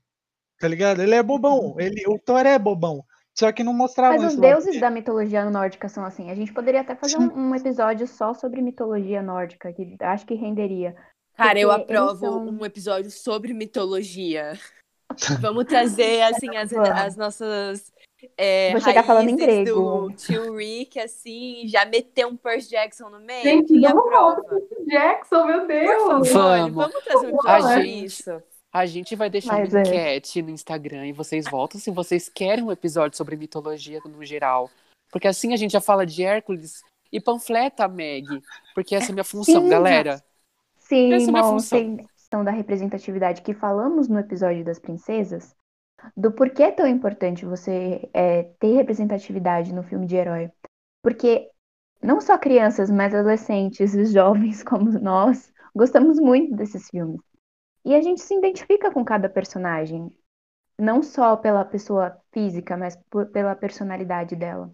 [0.59, 1.01] Tá ligado?
[1.01, 1.71] Ele é bobão.
[1.71, 1.79] Uhum.
[1.79, 3.03] Ele, o Thor é bobão.
[3.33, 6.29] Só que não mostrava Mas os deuses da mitologia nórdica são assim.
[6.29, 10.35] A gente poderia até fazer um, um, episódio só sobre mitologia nórdica, que acho que
[10.35, 10.93] renderia.
[11.37, 12.49] Cara, eu aprovo são...
[12.49, 14.59] um episódio sobre mitologia.
[15.39, 17.93] Vamos trazer, assim, as, as nossas.
[18.37, 20.09] É, Vou chegar falando em grego.
[20.09, 23.41] Do tio Rick, assim, já meter um Percy Jackson no meio.
[23.41, 26.03] Gente, vamos falar Percy Jackson, meu Deus!
[26.03, 28.43] Favor, vamos, vamos trazer um episódio sobre isso.
[28.71, 29.83] A gente vai deixar Mas uma é.
[29.83, 34.69] enquete no Instagram e vocês votam se vocês querem um episódio sobre mitologia no geral.
[35.11, 38.27] Porque assim a gente já fala de Hércules e panfleta a Meg.
[38.75, 39.69] Porque essa é a minha função, Sim.
[39.69, 40.23] galera.
[40.77, 41.79] Sim, essa é minha função.
[41.79, 45.55] tem questão da representatividade que falamos no episódio das princesas,
[46.15, 50.51] do porquê é tão importante você é, ter representatividade no filme de herói.
[51.01, 51.49] Porque
[52.01, 57.28] não só crianças, mas adolescentes e jovens como nós gostamos muito desses filmes.
[57.85, 60.11] E a gente se identifica com cada personagem,
[60.77, 64.71] não só pela pessoa física, mas por, pela personalidade dela.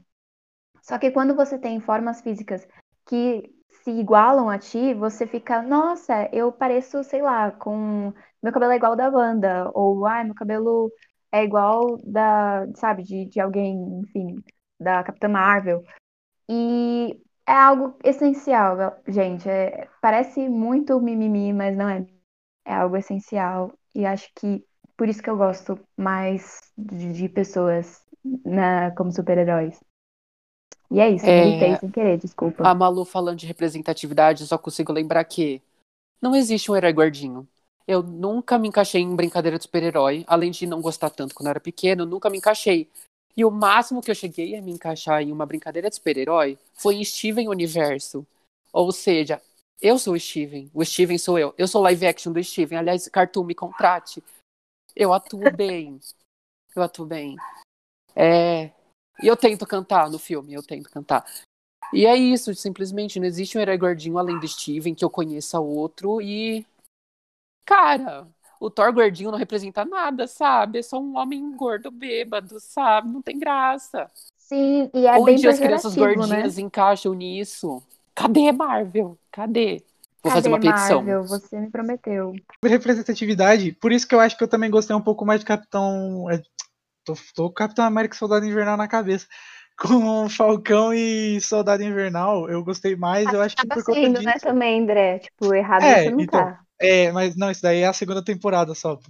[0.81, 2.67] Só que quando você tem formas físicas
[3.07, 3.51] que
[3.83, 8.13] se igualam a ti, você fica, nossa, eu pareço, sei lá, com.
[8.41, 10.91] Meu cabelo é igual da Wanda, ou ai, meu cabelo
[11.31, 14.43] é igual da, sabe, de, de alguém, enfim,
[14.79, 15.83] da Capitã Marvel.
[16.49, 18.77] E é algo essencial,
[19.07, 19.49] gente.
[19.49, 22.05] É, parece muito mimimi, mas não é
[22.65, 24.65] é algo essencial e acho que
[24.97, 28.01] por isso que eu gosto mais de, de pessoas
[28.43, 29.79] na, como super-heróis.
[30.89, 31.41] E é isso, é...
[31.41, 32.67] gritei sem querer, desculpa.
[32.67, 35.61] A Malu falando de representatividade, eu só consigo lembrar que
[36.21, 37.47] não existe um herói gordinho.
[37.87, 41.59] Eu nunca me encaixei em brincadeira de super-herói, além de não gostar tanto quando era
[41.59, 42.89] pequeno, nunca me encaixei.
[43.37, 46.95] E o máximo que eu cheguei a me encaixar em uma brincadeira de super-herói foi
[46.95, 48.25] em Steven Universo.
[48.71, 49.41] Ou seja,
[49.81, 51.53] eu sou o Steven, o Steven sou eu.
[51.57, 52.77] Eu sou live action do Steven.
[52.77, 54.23] Aliás, Cartoon me contrate.
[54.95, 55.99] Eu atuo bem.
[56.75, 57.35] Eu atuo bem.
[58.15, 58.71] É.
[59.21, 61.25] E eu tento cantar no filme, eu tento cantar.
[61.93, 63.19] E é isso, simplesmente.
[63.19, 66.21] Não existe um herói gordinho além do Steven, que eu conheça outro.
[66.21, 66.65] E.
[67.65, 68.27] Cara,
[68.59, 70.79] o Thor gordinho não representa nada, sabe?
[70.79, 73.09] É só um homem gordo bêbado, sabe?
[73.09, 74.09] Não tem graça.
[74.37, 76.01] Sim, e é Onde bem as crianças né?
[76.01, 77.81] gordinhas encaixam nisso?
[78.13, 79.17] Cadê Marvel?
[79.35, 79.83] Cadê?
[80.23, 81.03] Vou fazer uma Cadê, petição.
[81.03, 81.23] Marvel?
[81.23, 82.33] Você me prometeu.
[82.63, 86.29] Representatividade, por isso que eu acho que eu também gostei um pouco mais de Capitão.
[86.31, 86.41] é,
[87.05, 89.27] Tô, tô com Capitão América e Soldado Invernal na cabeça.
[89.77, 94.13] Com Falcão e Soldado Invernal, eu gostei mais, eu acho que Acaba por conta sendo,
[94.13, 94.23] disso.
[94.23, 95.19] né, também, André?
[95.19, 96.41] Tipo, errado É, você não então.
[96.45, 96.61] tá.
[96.79, 98.95] É, mas não, isso daí é a segunda temporada só.
[98.95, 99.03] pô.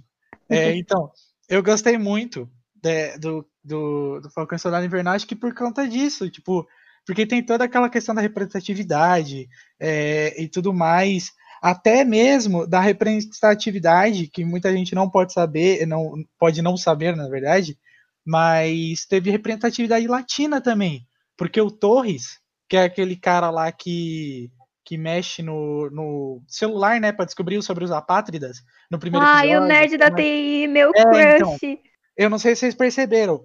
[0.50, 1.10] É, então,
[1.48, 5.86] eu gostei muito de- do, do, do Falcão e Soldado Invernal, acho que por conta
[5.88, 6.66] disso, tipo,
[7.06, 9.48] porque tem toda aquela questão da representatividade
[9.80, 11.32] é, e tudo mais,
[11.62, 17.28] até mesmo da representatividade, que muita gente não pode saber, não pode não saber, na
[17.28, 17.78] verdade,
[18.24, 24.50] mas teve representatividade latina também, porque o Torres, que é aquele cara lá que
[24.86, 29.60] que mexe no, no celular, né, para descobrir sobre os apátridas no primeiro episódio.
[29.60, 31.58] o nerd da TI, meu É, então.
[31.58, 31.80] crush.
[32.16, 33.44] Eu não sei se vocês perceberam.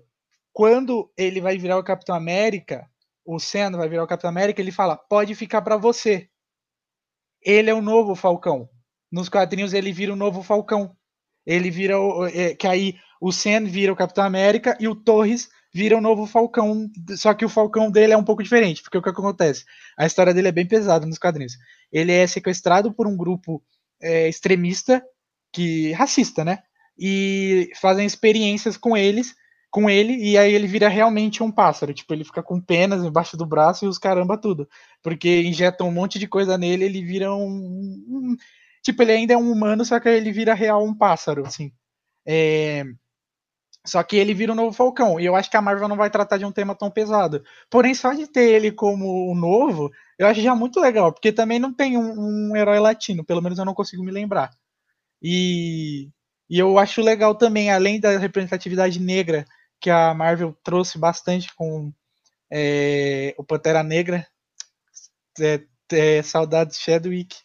[0.54, 2.88] Quando ele vai virar o Capitão América,
[3.26, 6.30] o Sam vai virar o Capitão América, ele fala: "Pode ficar para você".
[7.44, 8.70] Ele é o novo Falcão.
[9.12, 10.96] Nos quadrinhos ele vira o novo Falcão.
[11.46, 15.50] Ele vira o é, que aí o Sam vira o Capitão América e o Torres
[15.74, 19.02] vira o novo Falcão, só que o Falcão dele é um pouco diferente, porque o
[19.02, 19.64] que acontece?
[19.98, 21.54] A história dele é bem pesada nos quadrinhos.
[21.92, 23.64] Ele é sequestrado por um grupo
[24.02, 25.04] é, extremista,
[25.54, 26.60] que racista, né?
[26.98, 29.34] E fazem experiências com eles,
[29.72, 31.94] com ele, e aí ele vira realmente um pássaro.
[31.94, 34.70] Tipo, ele fica com penas embaixo do braço e os caramba tudo.
[35.04, 37.46] Porque injetam um monte de coisa nele, ele vira um.
[38.08, 38.38] um-
[38.84, 41.72] tipo, ele ainda é um humano, só que ele vira real um pássaro, assim.
[42.28, 42.86] É,
[43.86, 45.20] só que ele vira o novo Falcão.
[45.20, 47.44] E eu acho que a Marvel não vai tratar de um tema tão pesado.
[47.70, 51.12] Porém, só de ter ele como o novo, eu acho já muito legal.
[51.12, 53.26] Porque também não tem um, um herói latino.
[53.26, 54.52] Pelo menos eu não consigo me lembrar.
[55.22, 56.10] E,
[56.50, 59.46] e eu acho legal também, além da representatividade negra
[59.82, 61.92] que a Marvel trouxe bastante com
[62.52, 64.26] é, o Pantera Negra.
[65.40, 65.62] É,
[65.92, 67.36] é, saudades Chadwick.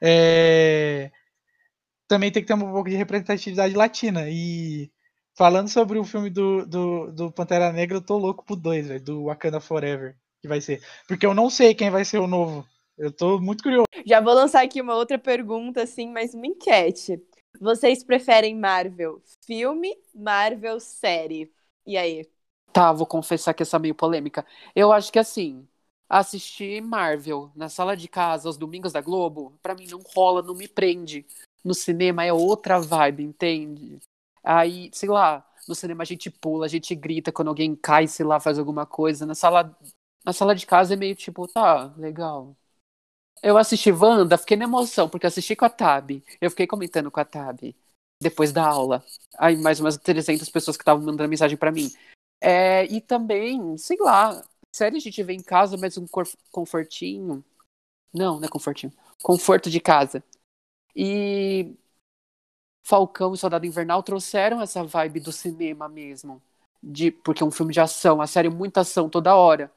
[0.00, 1.10] É,
[2.06, 4.30] também tem que ter um pouco de representatividade latina.
[4.30, 4.90] E
[5.36, 9.02] falando sobre o filme do, do, do Pantera Negra, eu tô louco pro 2, velho,
[9.02, 10.80] do Wakanda Forever, que vai ser.
[11.08, 12.64] Porque eu não sei quem vai ser o novo.
[12.96, 13.86] Eu tô muito curioso.
[14.06, 17.20] Já vou lançar aqui uma outra pergunta, assim, mas uma enquete.
[17.60, 21.50] Vocês preferem Marvel filme, Marvel série?
[21.86, 22.28] E aí?
[22.72, 24.44] Tá, vou confessar que essa é meio polêmica.
[24.74, 25.66] Eu acho que assim,
[26.08, 30.54] assistir Marvel na sala de casa aos domingos da Globo, pra mim não rola, não
[30.54, 31.24] me prende.
[31.64, 33.98] No cinema é outra vibe, entende?
[34.42, 38.26] Aí, sei lá, no cinema a gente pula, a gente grita quando alguém cai, sei
[38.26, 39.24] lá, faz alguma coisa.
[39.24, 39.76] Na sala,
[40.24, 42.56] na sala de casa é meio tipo, tá, legal.
[43.42, 46.10] Eu assisti Wanda, fiquei na emoção, porque assisti com a Tab.
[46.40, 47.74] Eu fiquei comentando com a Tab
[48.24, 49.04] depois da aula.
[49.38, 51.90] Aí mais umas 300 pessoas que estavam mandando mensagem pra mim.
[52.40, 56.06] É, e também, sei lá, série a gente vê em casa, mas um
[56.50, 57.44] confortinho.
[58.12, 58.92] Não, não é confortinho.
[59.22, 60.22] Conforto de casa.
[60.96, 61.76] E
[62.82, 66.42] Falcão e Soldado Invernal trouxeram essa vibe do cinema mesmo.
[66.82, 69.72] De, porque é um filme de ação, a série é muita ação toda hora.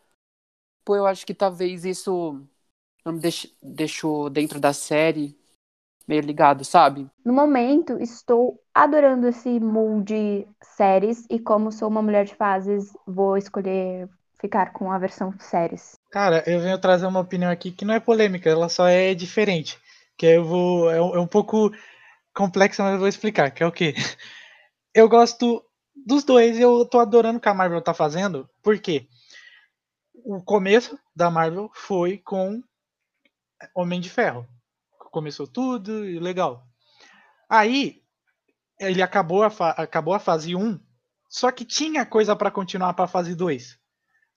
[0.85, 2.41] Pô, eu acho que talvez isso
[3.05, 3.21] não me
[3.61, 5.37] deixou dentro da série
[6.07, 7.07] meio ligado, sabe?
[7.25, 13.37] No momento, estou adorando esse molde séries e como sou uma mulher de fases, vou
[13.37, 15.99] escolher ficar com a versão séries.
[16.11, 19.77] Cara, eu venho trazer uma opinião aqui que não é polêmica, ela só é diferente.
[20.17, 20.89] Que eu vou.
[20.89, 21.71] É um, é um pouco
[22.33, 23.51] complexa, mas eu vou explicar.
[23.51, 23.93] Que é o quê?
[24.93, 25.63] Eu gosto
[25.95, 29.07] dos dois, eu tô adorando o que a Marvel tá fazendo, porque
[30.25, 32.63] o começo da Marvel foi com
[33.75, 34.47] Homem de Ferro.
[35.17, 36.63] Começou tudo e legal.
[37.49, 38.03] Aí
[38.79, 40.79] ele acabou a, acabou a fase 1,
[41.27, 43.79] só que tinha coisa pra continuar pra fase 2.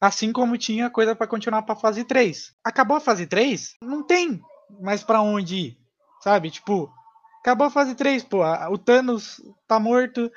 [0.00, 2.54] Assim como tinha coisa pra continuar pra fase 3.
[2.64, 4.40] Acabou a fase 3, não tem
[4.80, 5.78] mais pra onde ir.
[6.22, 6.50] Sabe?
[6.50, 6.90] Tipo,
[7.42, 8.42] acabou a fase 3, pô.
[8.42, 10.32] a- O Thanos tá morto,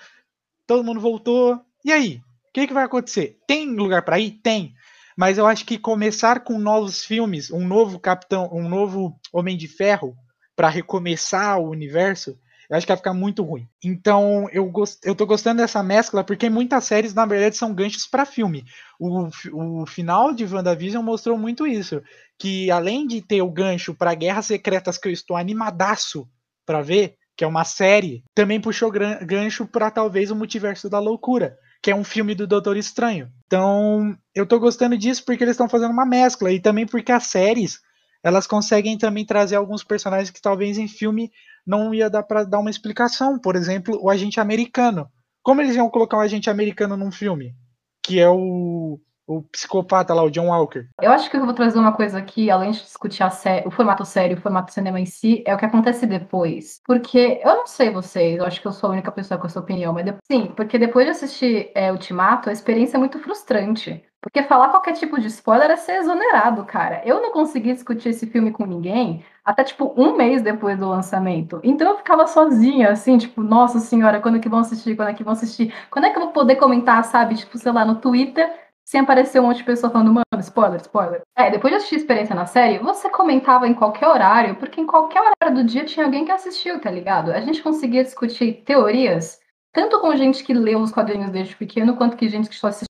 [0.68, 1.62] todo mundo voltou.
[1.86, 2.18] E aí?
[2.50, 3.40] O que, que vai acontecer?
[3.48, 4.32] Tem lugar pra ir?
[4.44, 4.74] Tem.
[5.16, 9.68] Mas eu acho que começar com novos filmes, um novo Capitão, um novo Homem de
[9.68, 10.18] Ferro,
[10.56, 12.38] pra recomeçar o universo,
[12.70, 13.68] eu acho que vai ficar muito ruim.
[13.84, 15.00] Então, eu, gost...
[15.04, 18.64] eu tô gostando dessa mescla, porque muitas séries, na verdade, são ganchos pra filme.
[19.00, 22.02] O, o final de WandaVision mostrou muito isso.
[22.40, 26.28] Que além de ter o gancho pra Guerras Secretas, que eu estou animadaço
[26.66, 31.58] pra ver, que é uma série, também puxou gancho para talvez o Multiverso da Loucura,
[31.82, 33.30] que é um filme do Doutor Estranho.
[33.46, 37.26] Então, eu tô gostando disso porque eles estão fazendo uma mescla e também porque as
[37.26, 37.80] séries,
[38.24, 41.30] elas conseguem também trazer alguns personagens que talvez em filme
[41.68, 43.38] não ia dar para dar uma explicação.
[43.38, 45.08] Por exemplo, o agente americano.
[45.42, 47.54] Como eles iam colocar um agente americano num filme?
[48.02, 50.88] Que é o o psicopata lá, o John Walker.
[51.02, 53.24] Eu acho que eu vou trazer uma coisa aqui, além de discutir
[53.66, 56.82] o formato sério, o formato cinema em si, é o que acontece depois.
[56.86, 59.60] Porque eu não sei vocês, eu acho que eu sou a única pessoa com essa
[59.60, 64.04] opinião, mas sim, porque depois de assistir é, Ultimato, a experiência é muito frustrante.
[64.24, 67.02] Porque falar qualquer tipo de spoiler é ser exonerado, cara.
[67.04, 71.60] Eu não consegui discutir esse filme com ninguém até, tipo, um mês depois do lançamento.
[71.62, 74.96] Então eu ficava sozinha, assim, tipo, nossa senhora, quando é que vão assistir?
[74.96, 75.74] Quando é que vão assistir?
[75.92, 77.36] Quando é que eu vou poder comentar, sabe?
[77.36, 78.50] Tipo, sei lá, no Twitter
[78.86, 81.22] sem aparecer um monte de pessoa falando, mano, spoiler, spoiler.
[81.38, 84.86] É, depois de assistir a experiência na série, você comentava em qualquer horário, porque em
[84.86, 87.32] qualquer horário do dia tinha alguém que assistiu, tá ligado?
[87.32, 89.40] A gente conseguia discutir teorias,
[89.72, 92.88] tanto com gente que leu os quadrinhos desde pequeno, quanto que gente que só assistiu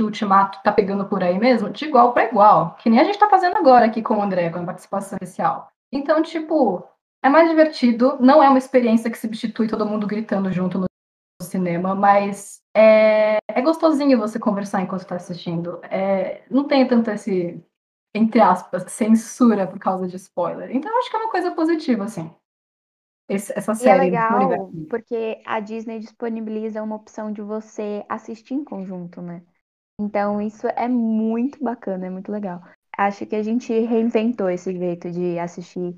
[0.00, 2.76] Ultimato tá pegando por aí mesmo, de igual para igual.
[2.76, 5.70] Que nem a gente tá fazendo agora aqui com o André, com a participação especial.
[5.92, 6.82] Então, tipo,
[7.22, 10.86] é mais divertido, não é uma experiência que substitui todo mundo gritando junto no
[11.40, 15.80] cinema, mas é, é gostosinho você conversar enquanto está assistindo.
[15.84, 17.62] É, não tem tanto esse,
[18.14, 20.74] entre aspas, censura por causa de spoiler.
[20.74, 22.30] Então eu acho que é uma coisa positiva, assim.
[23.28, 23.90] Esse, essa série.
[23.90, 29.42] E é legal, porque a Disney disponibiliza uma opção de você assistir em conjunto, né?
[29.98, 32.60] Então isso é muito bacana, é muito legal.
[32.98, 35.96] Acho que a gente reinventou esse jeito de assistir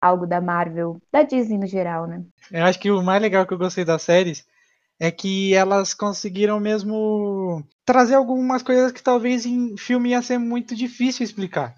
[0.00, 2.22] algo da Marvel, da Disney no geral, né?
[2.52, 4.46] Eu acho que o mais legal que eu gostei das séries
[4.98, 10.74] é que elas conseguiram mesmo trazer algumas coisas que talvez em filme ia ser muito
[10.74, 11.74] difícil explicar.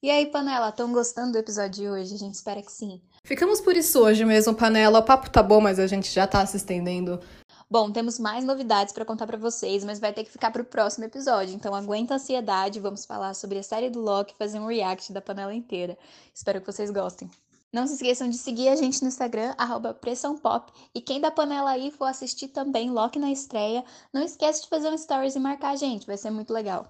[0.00, 2.14] E aí, Panela, estão gostando do episódio de hoje?
[2.14, 3.00] A gente espera que sim.
[3.24, 5.00] Ficamos por isso hoje mesmo, Panela.
[5.00, 7.20] O papo tá bom, mas a gente já tá se estendendo.
[7.68, 10.64] Bom, temos mais novidades para contar para vocês, mas vai ter que ficar para o
[10.64, 11.54] próximo episódio.
[11.54, 15.20] Então aguenta a ansiedade, vamos falar sobre a série do Loki, fazer um react da
[15.20, 15.98] panela inteira.
[16.32, 17.28] Espero que vocês gostem.
[17.72, 19.98] Não se esqueçam de seguir a gente no Instagram, arroba.
[20.94, 24.90] E quem da panela aí for assistir também Loki na estreia, não esquece de fazer
[24.90, 26.86] um stories e marcar a gente, vai ser muito legal.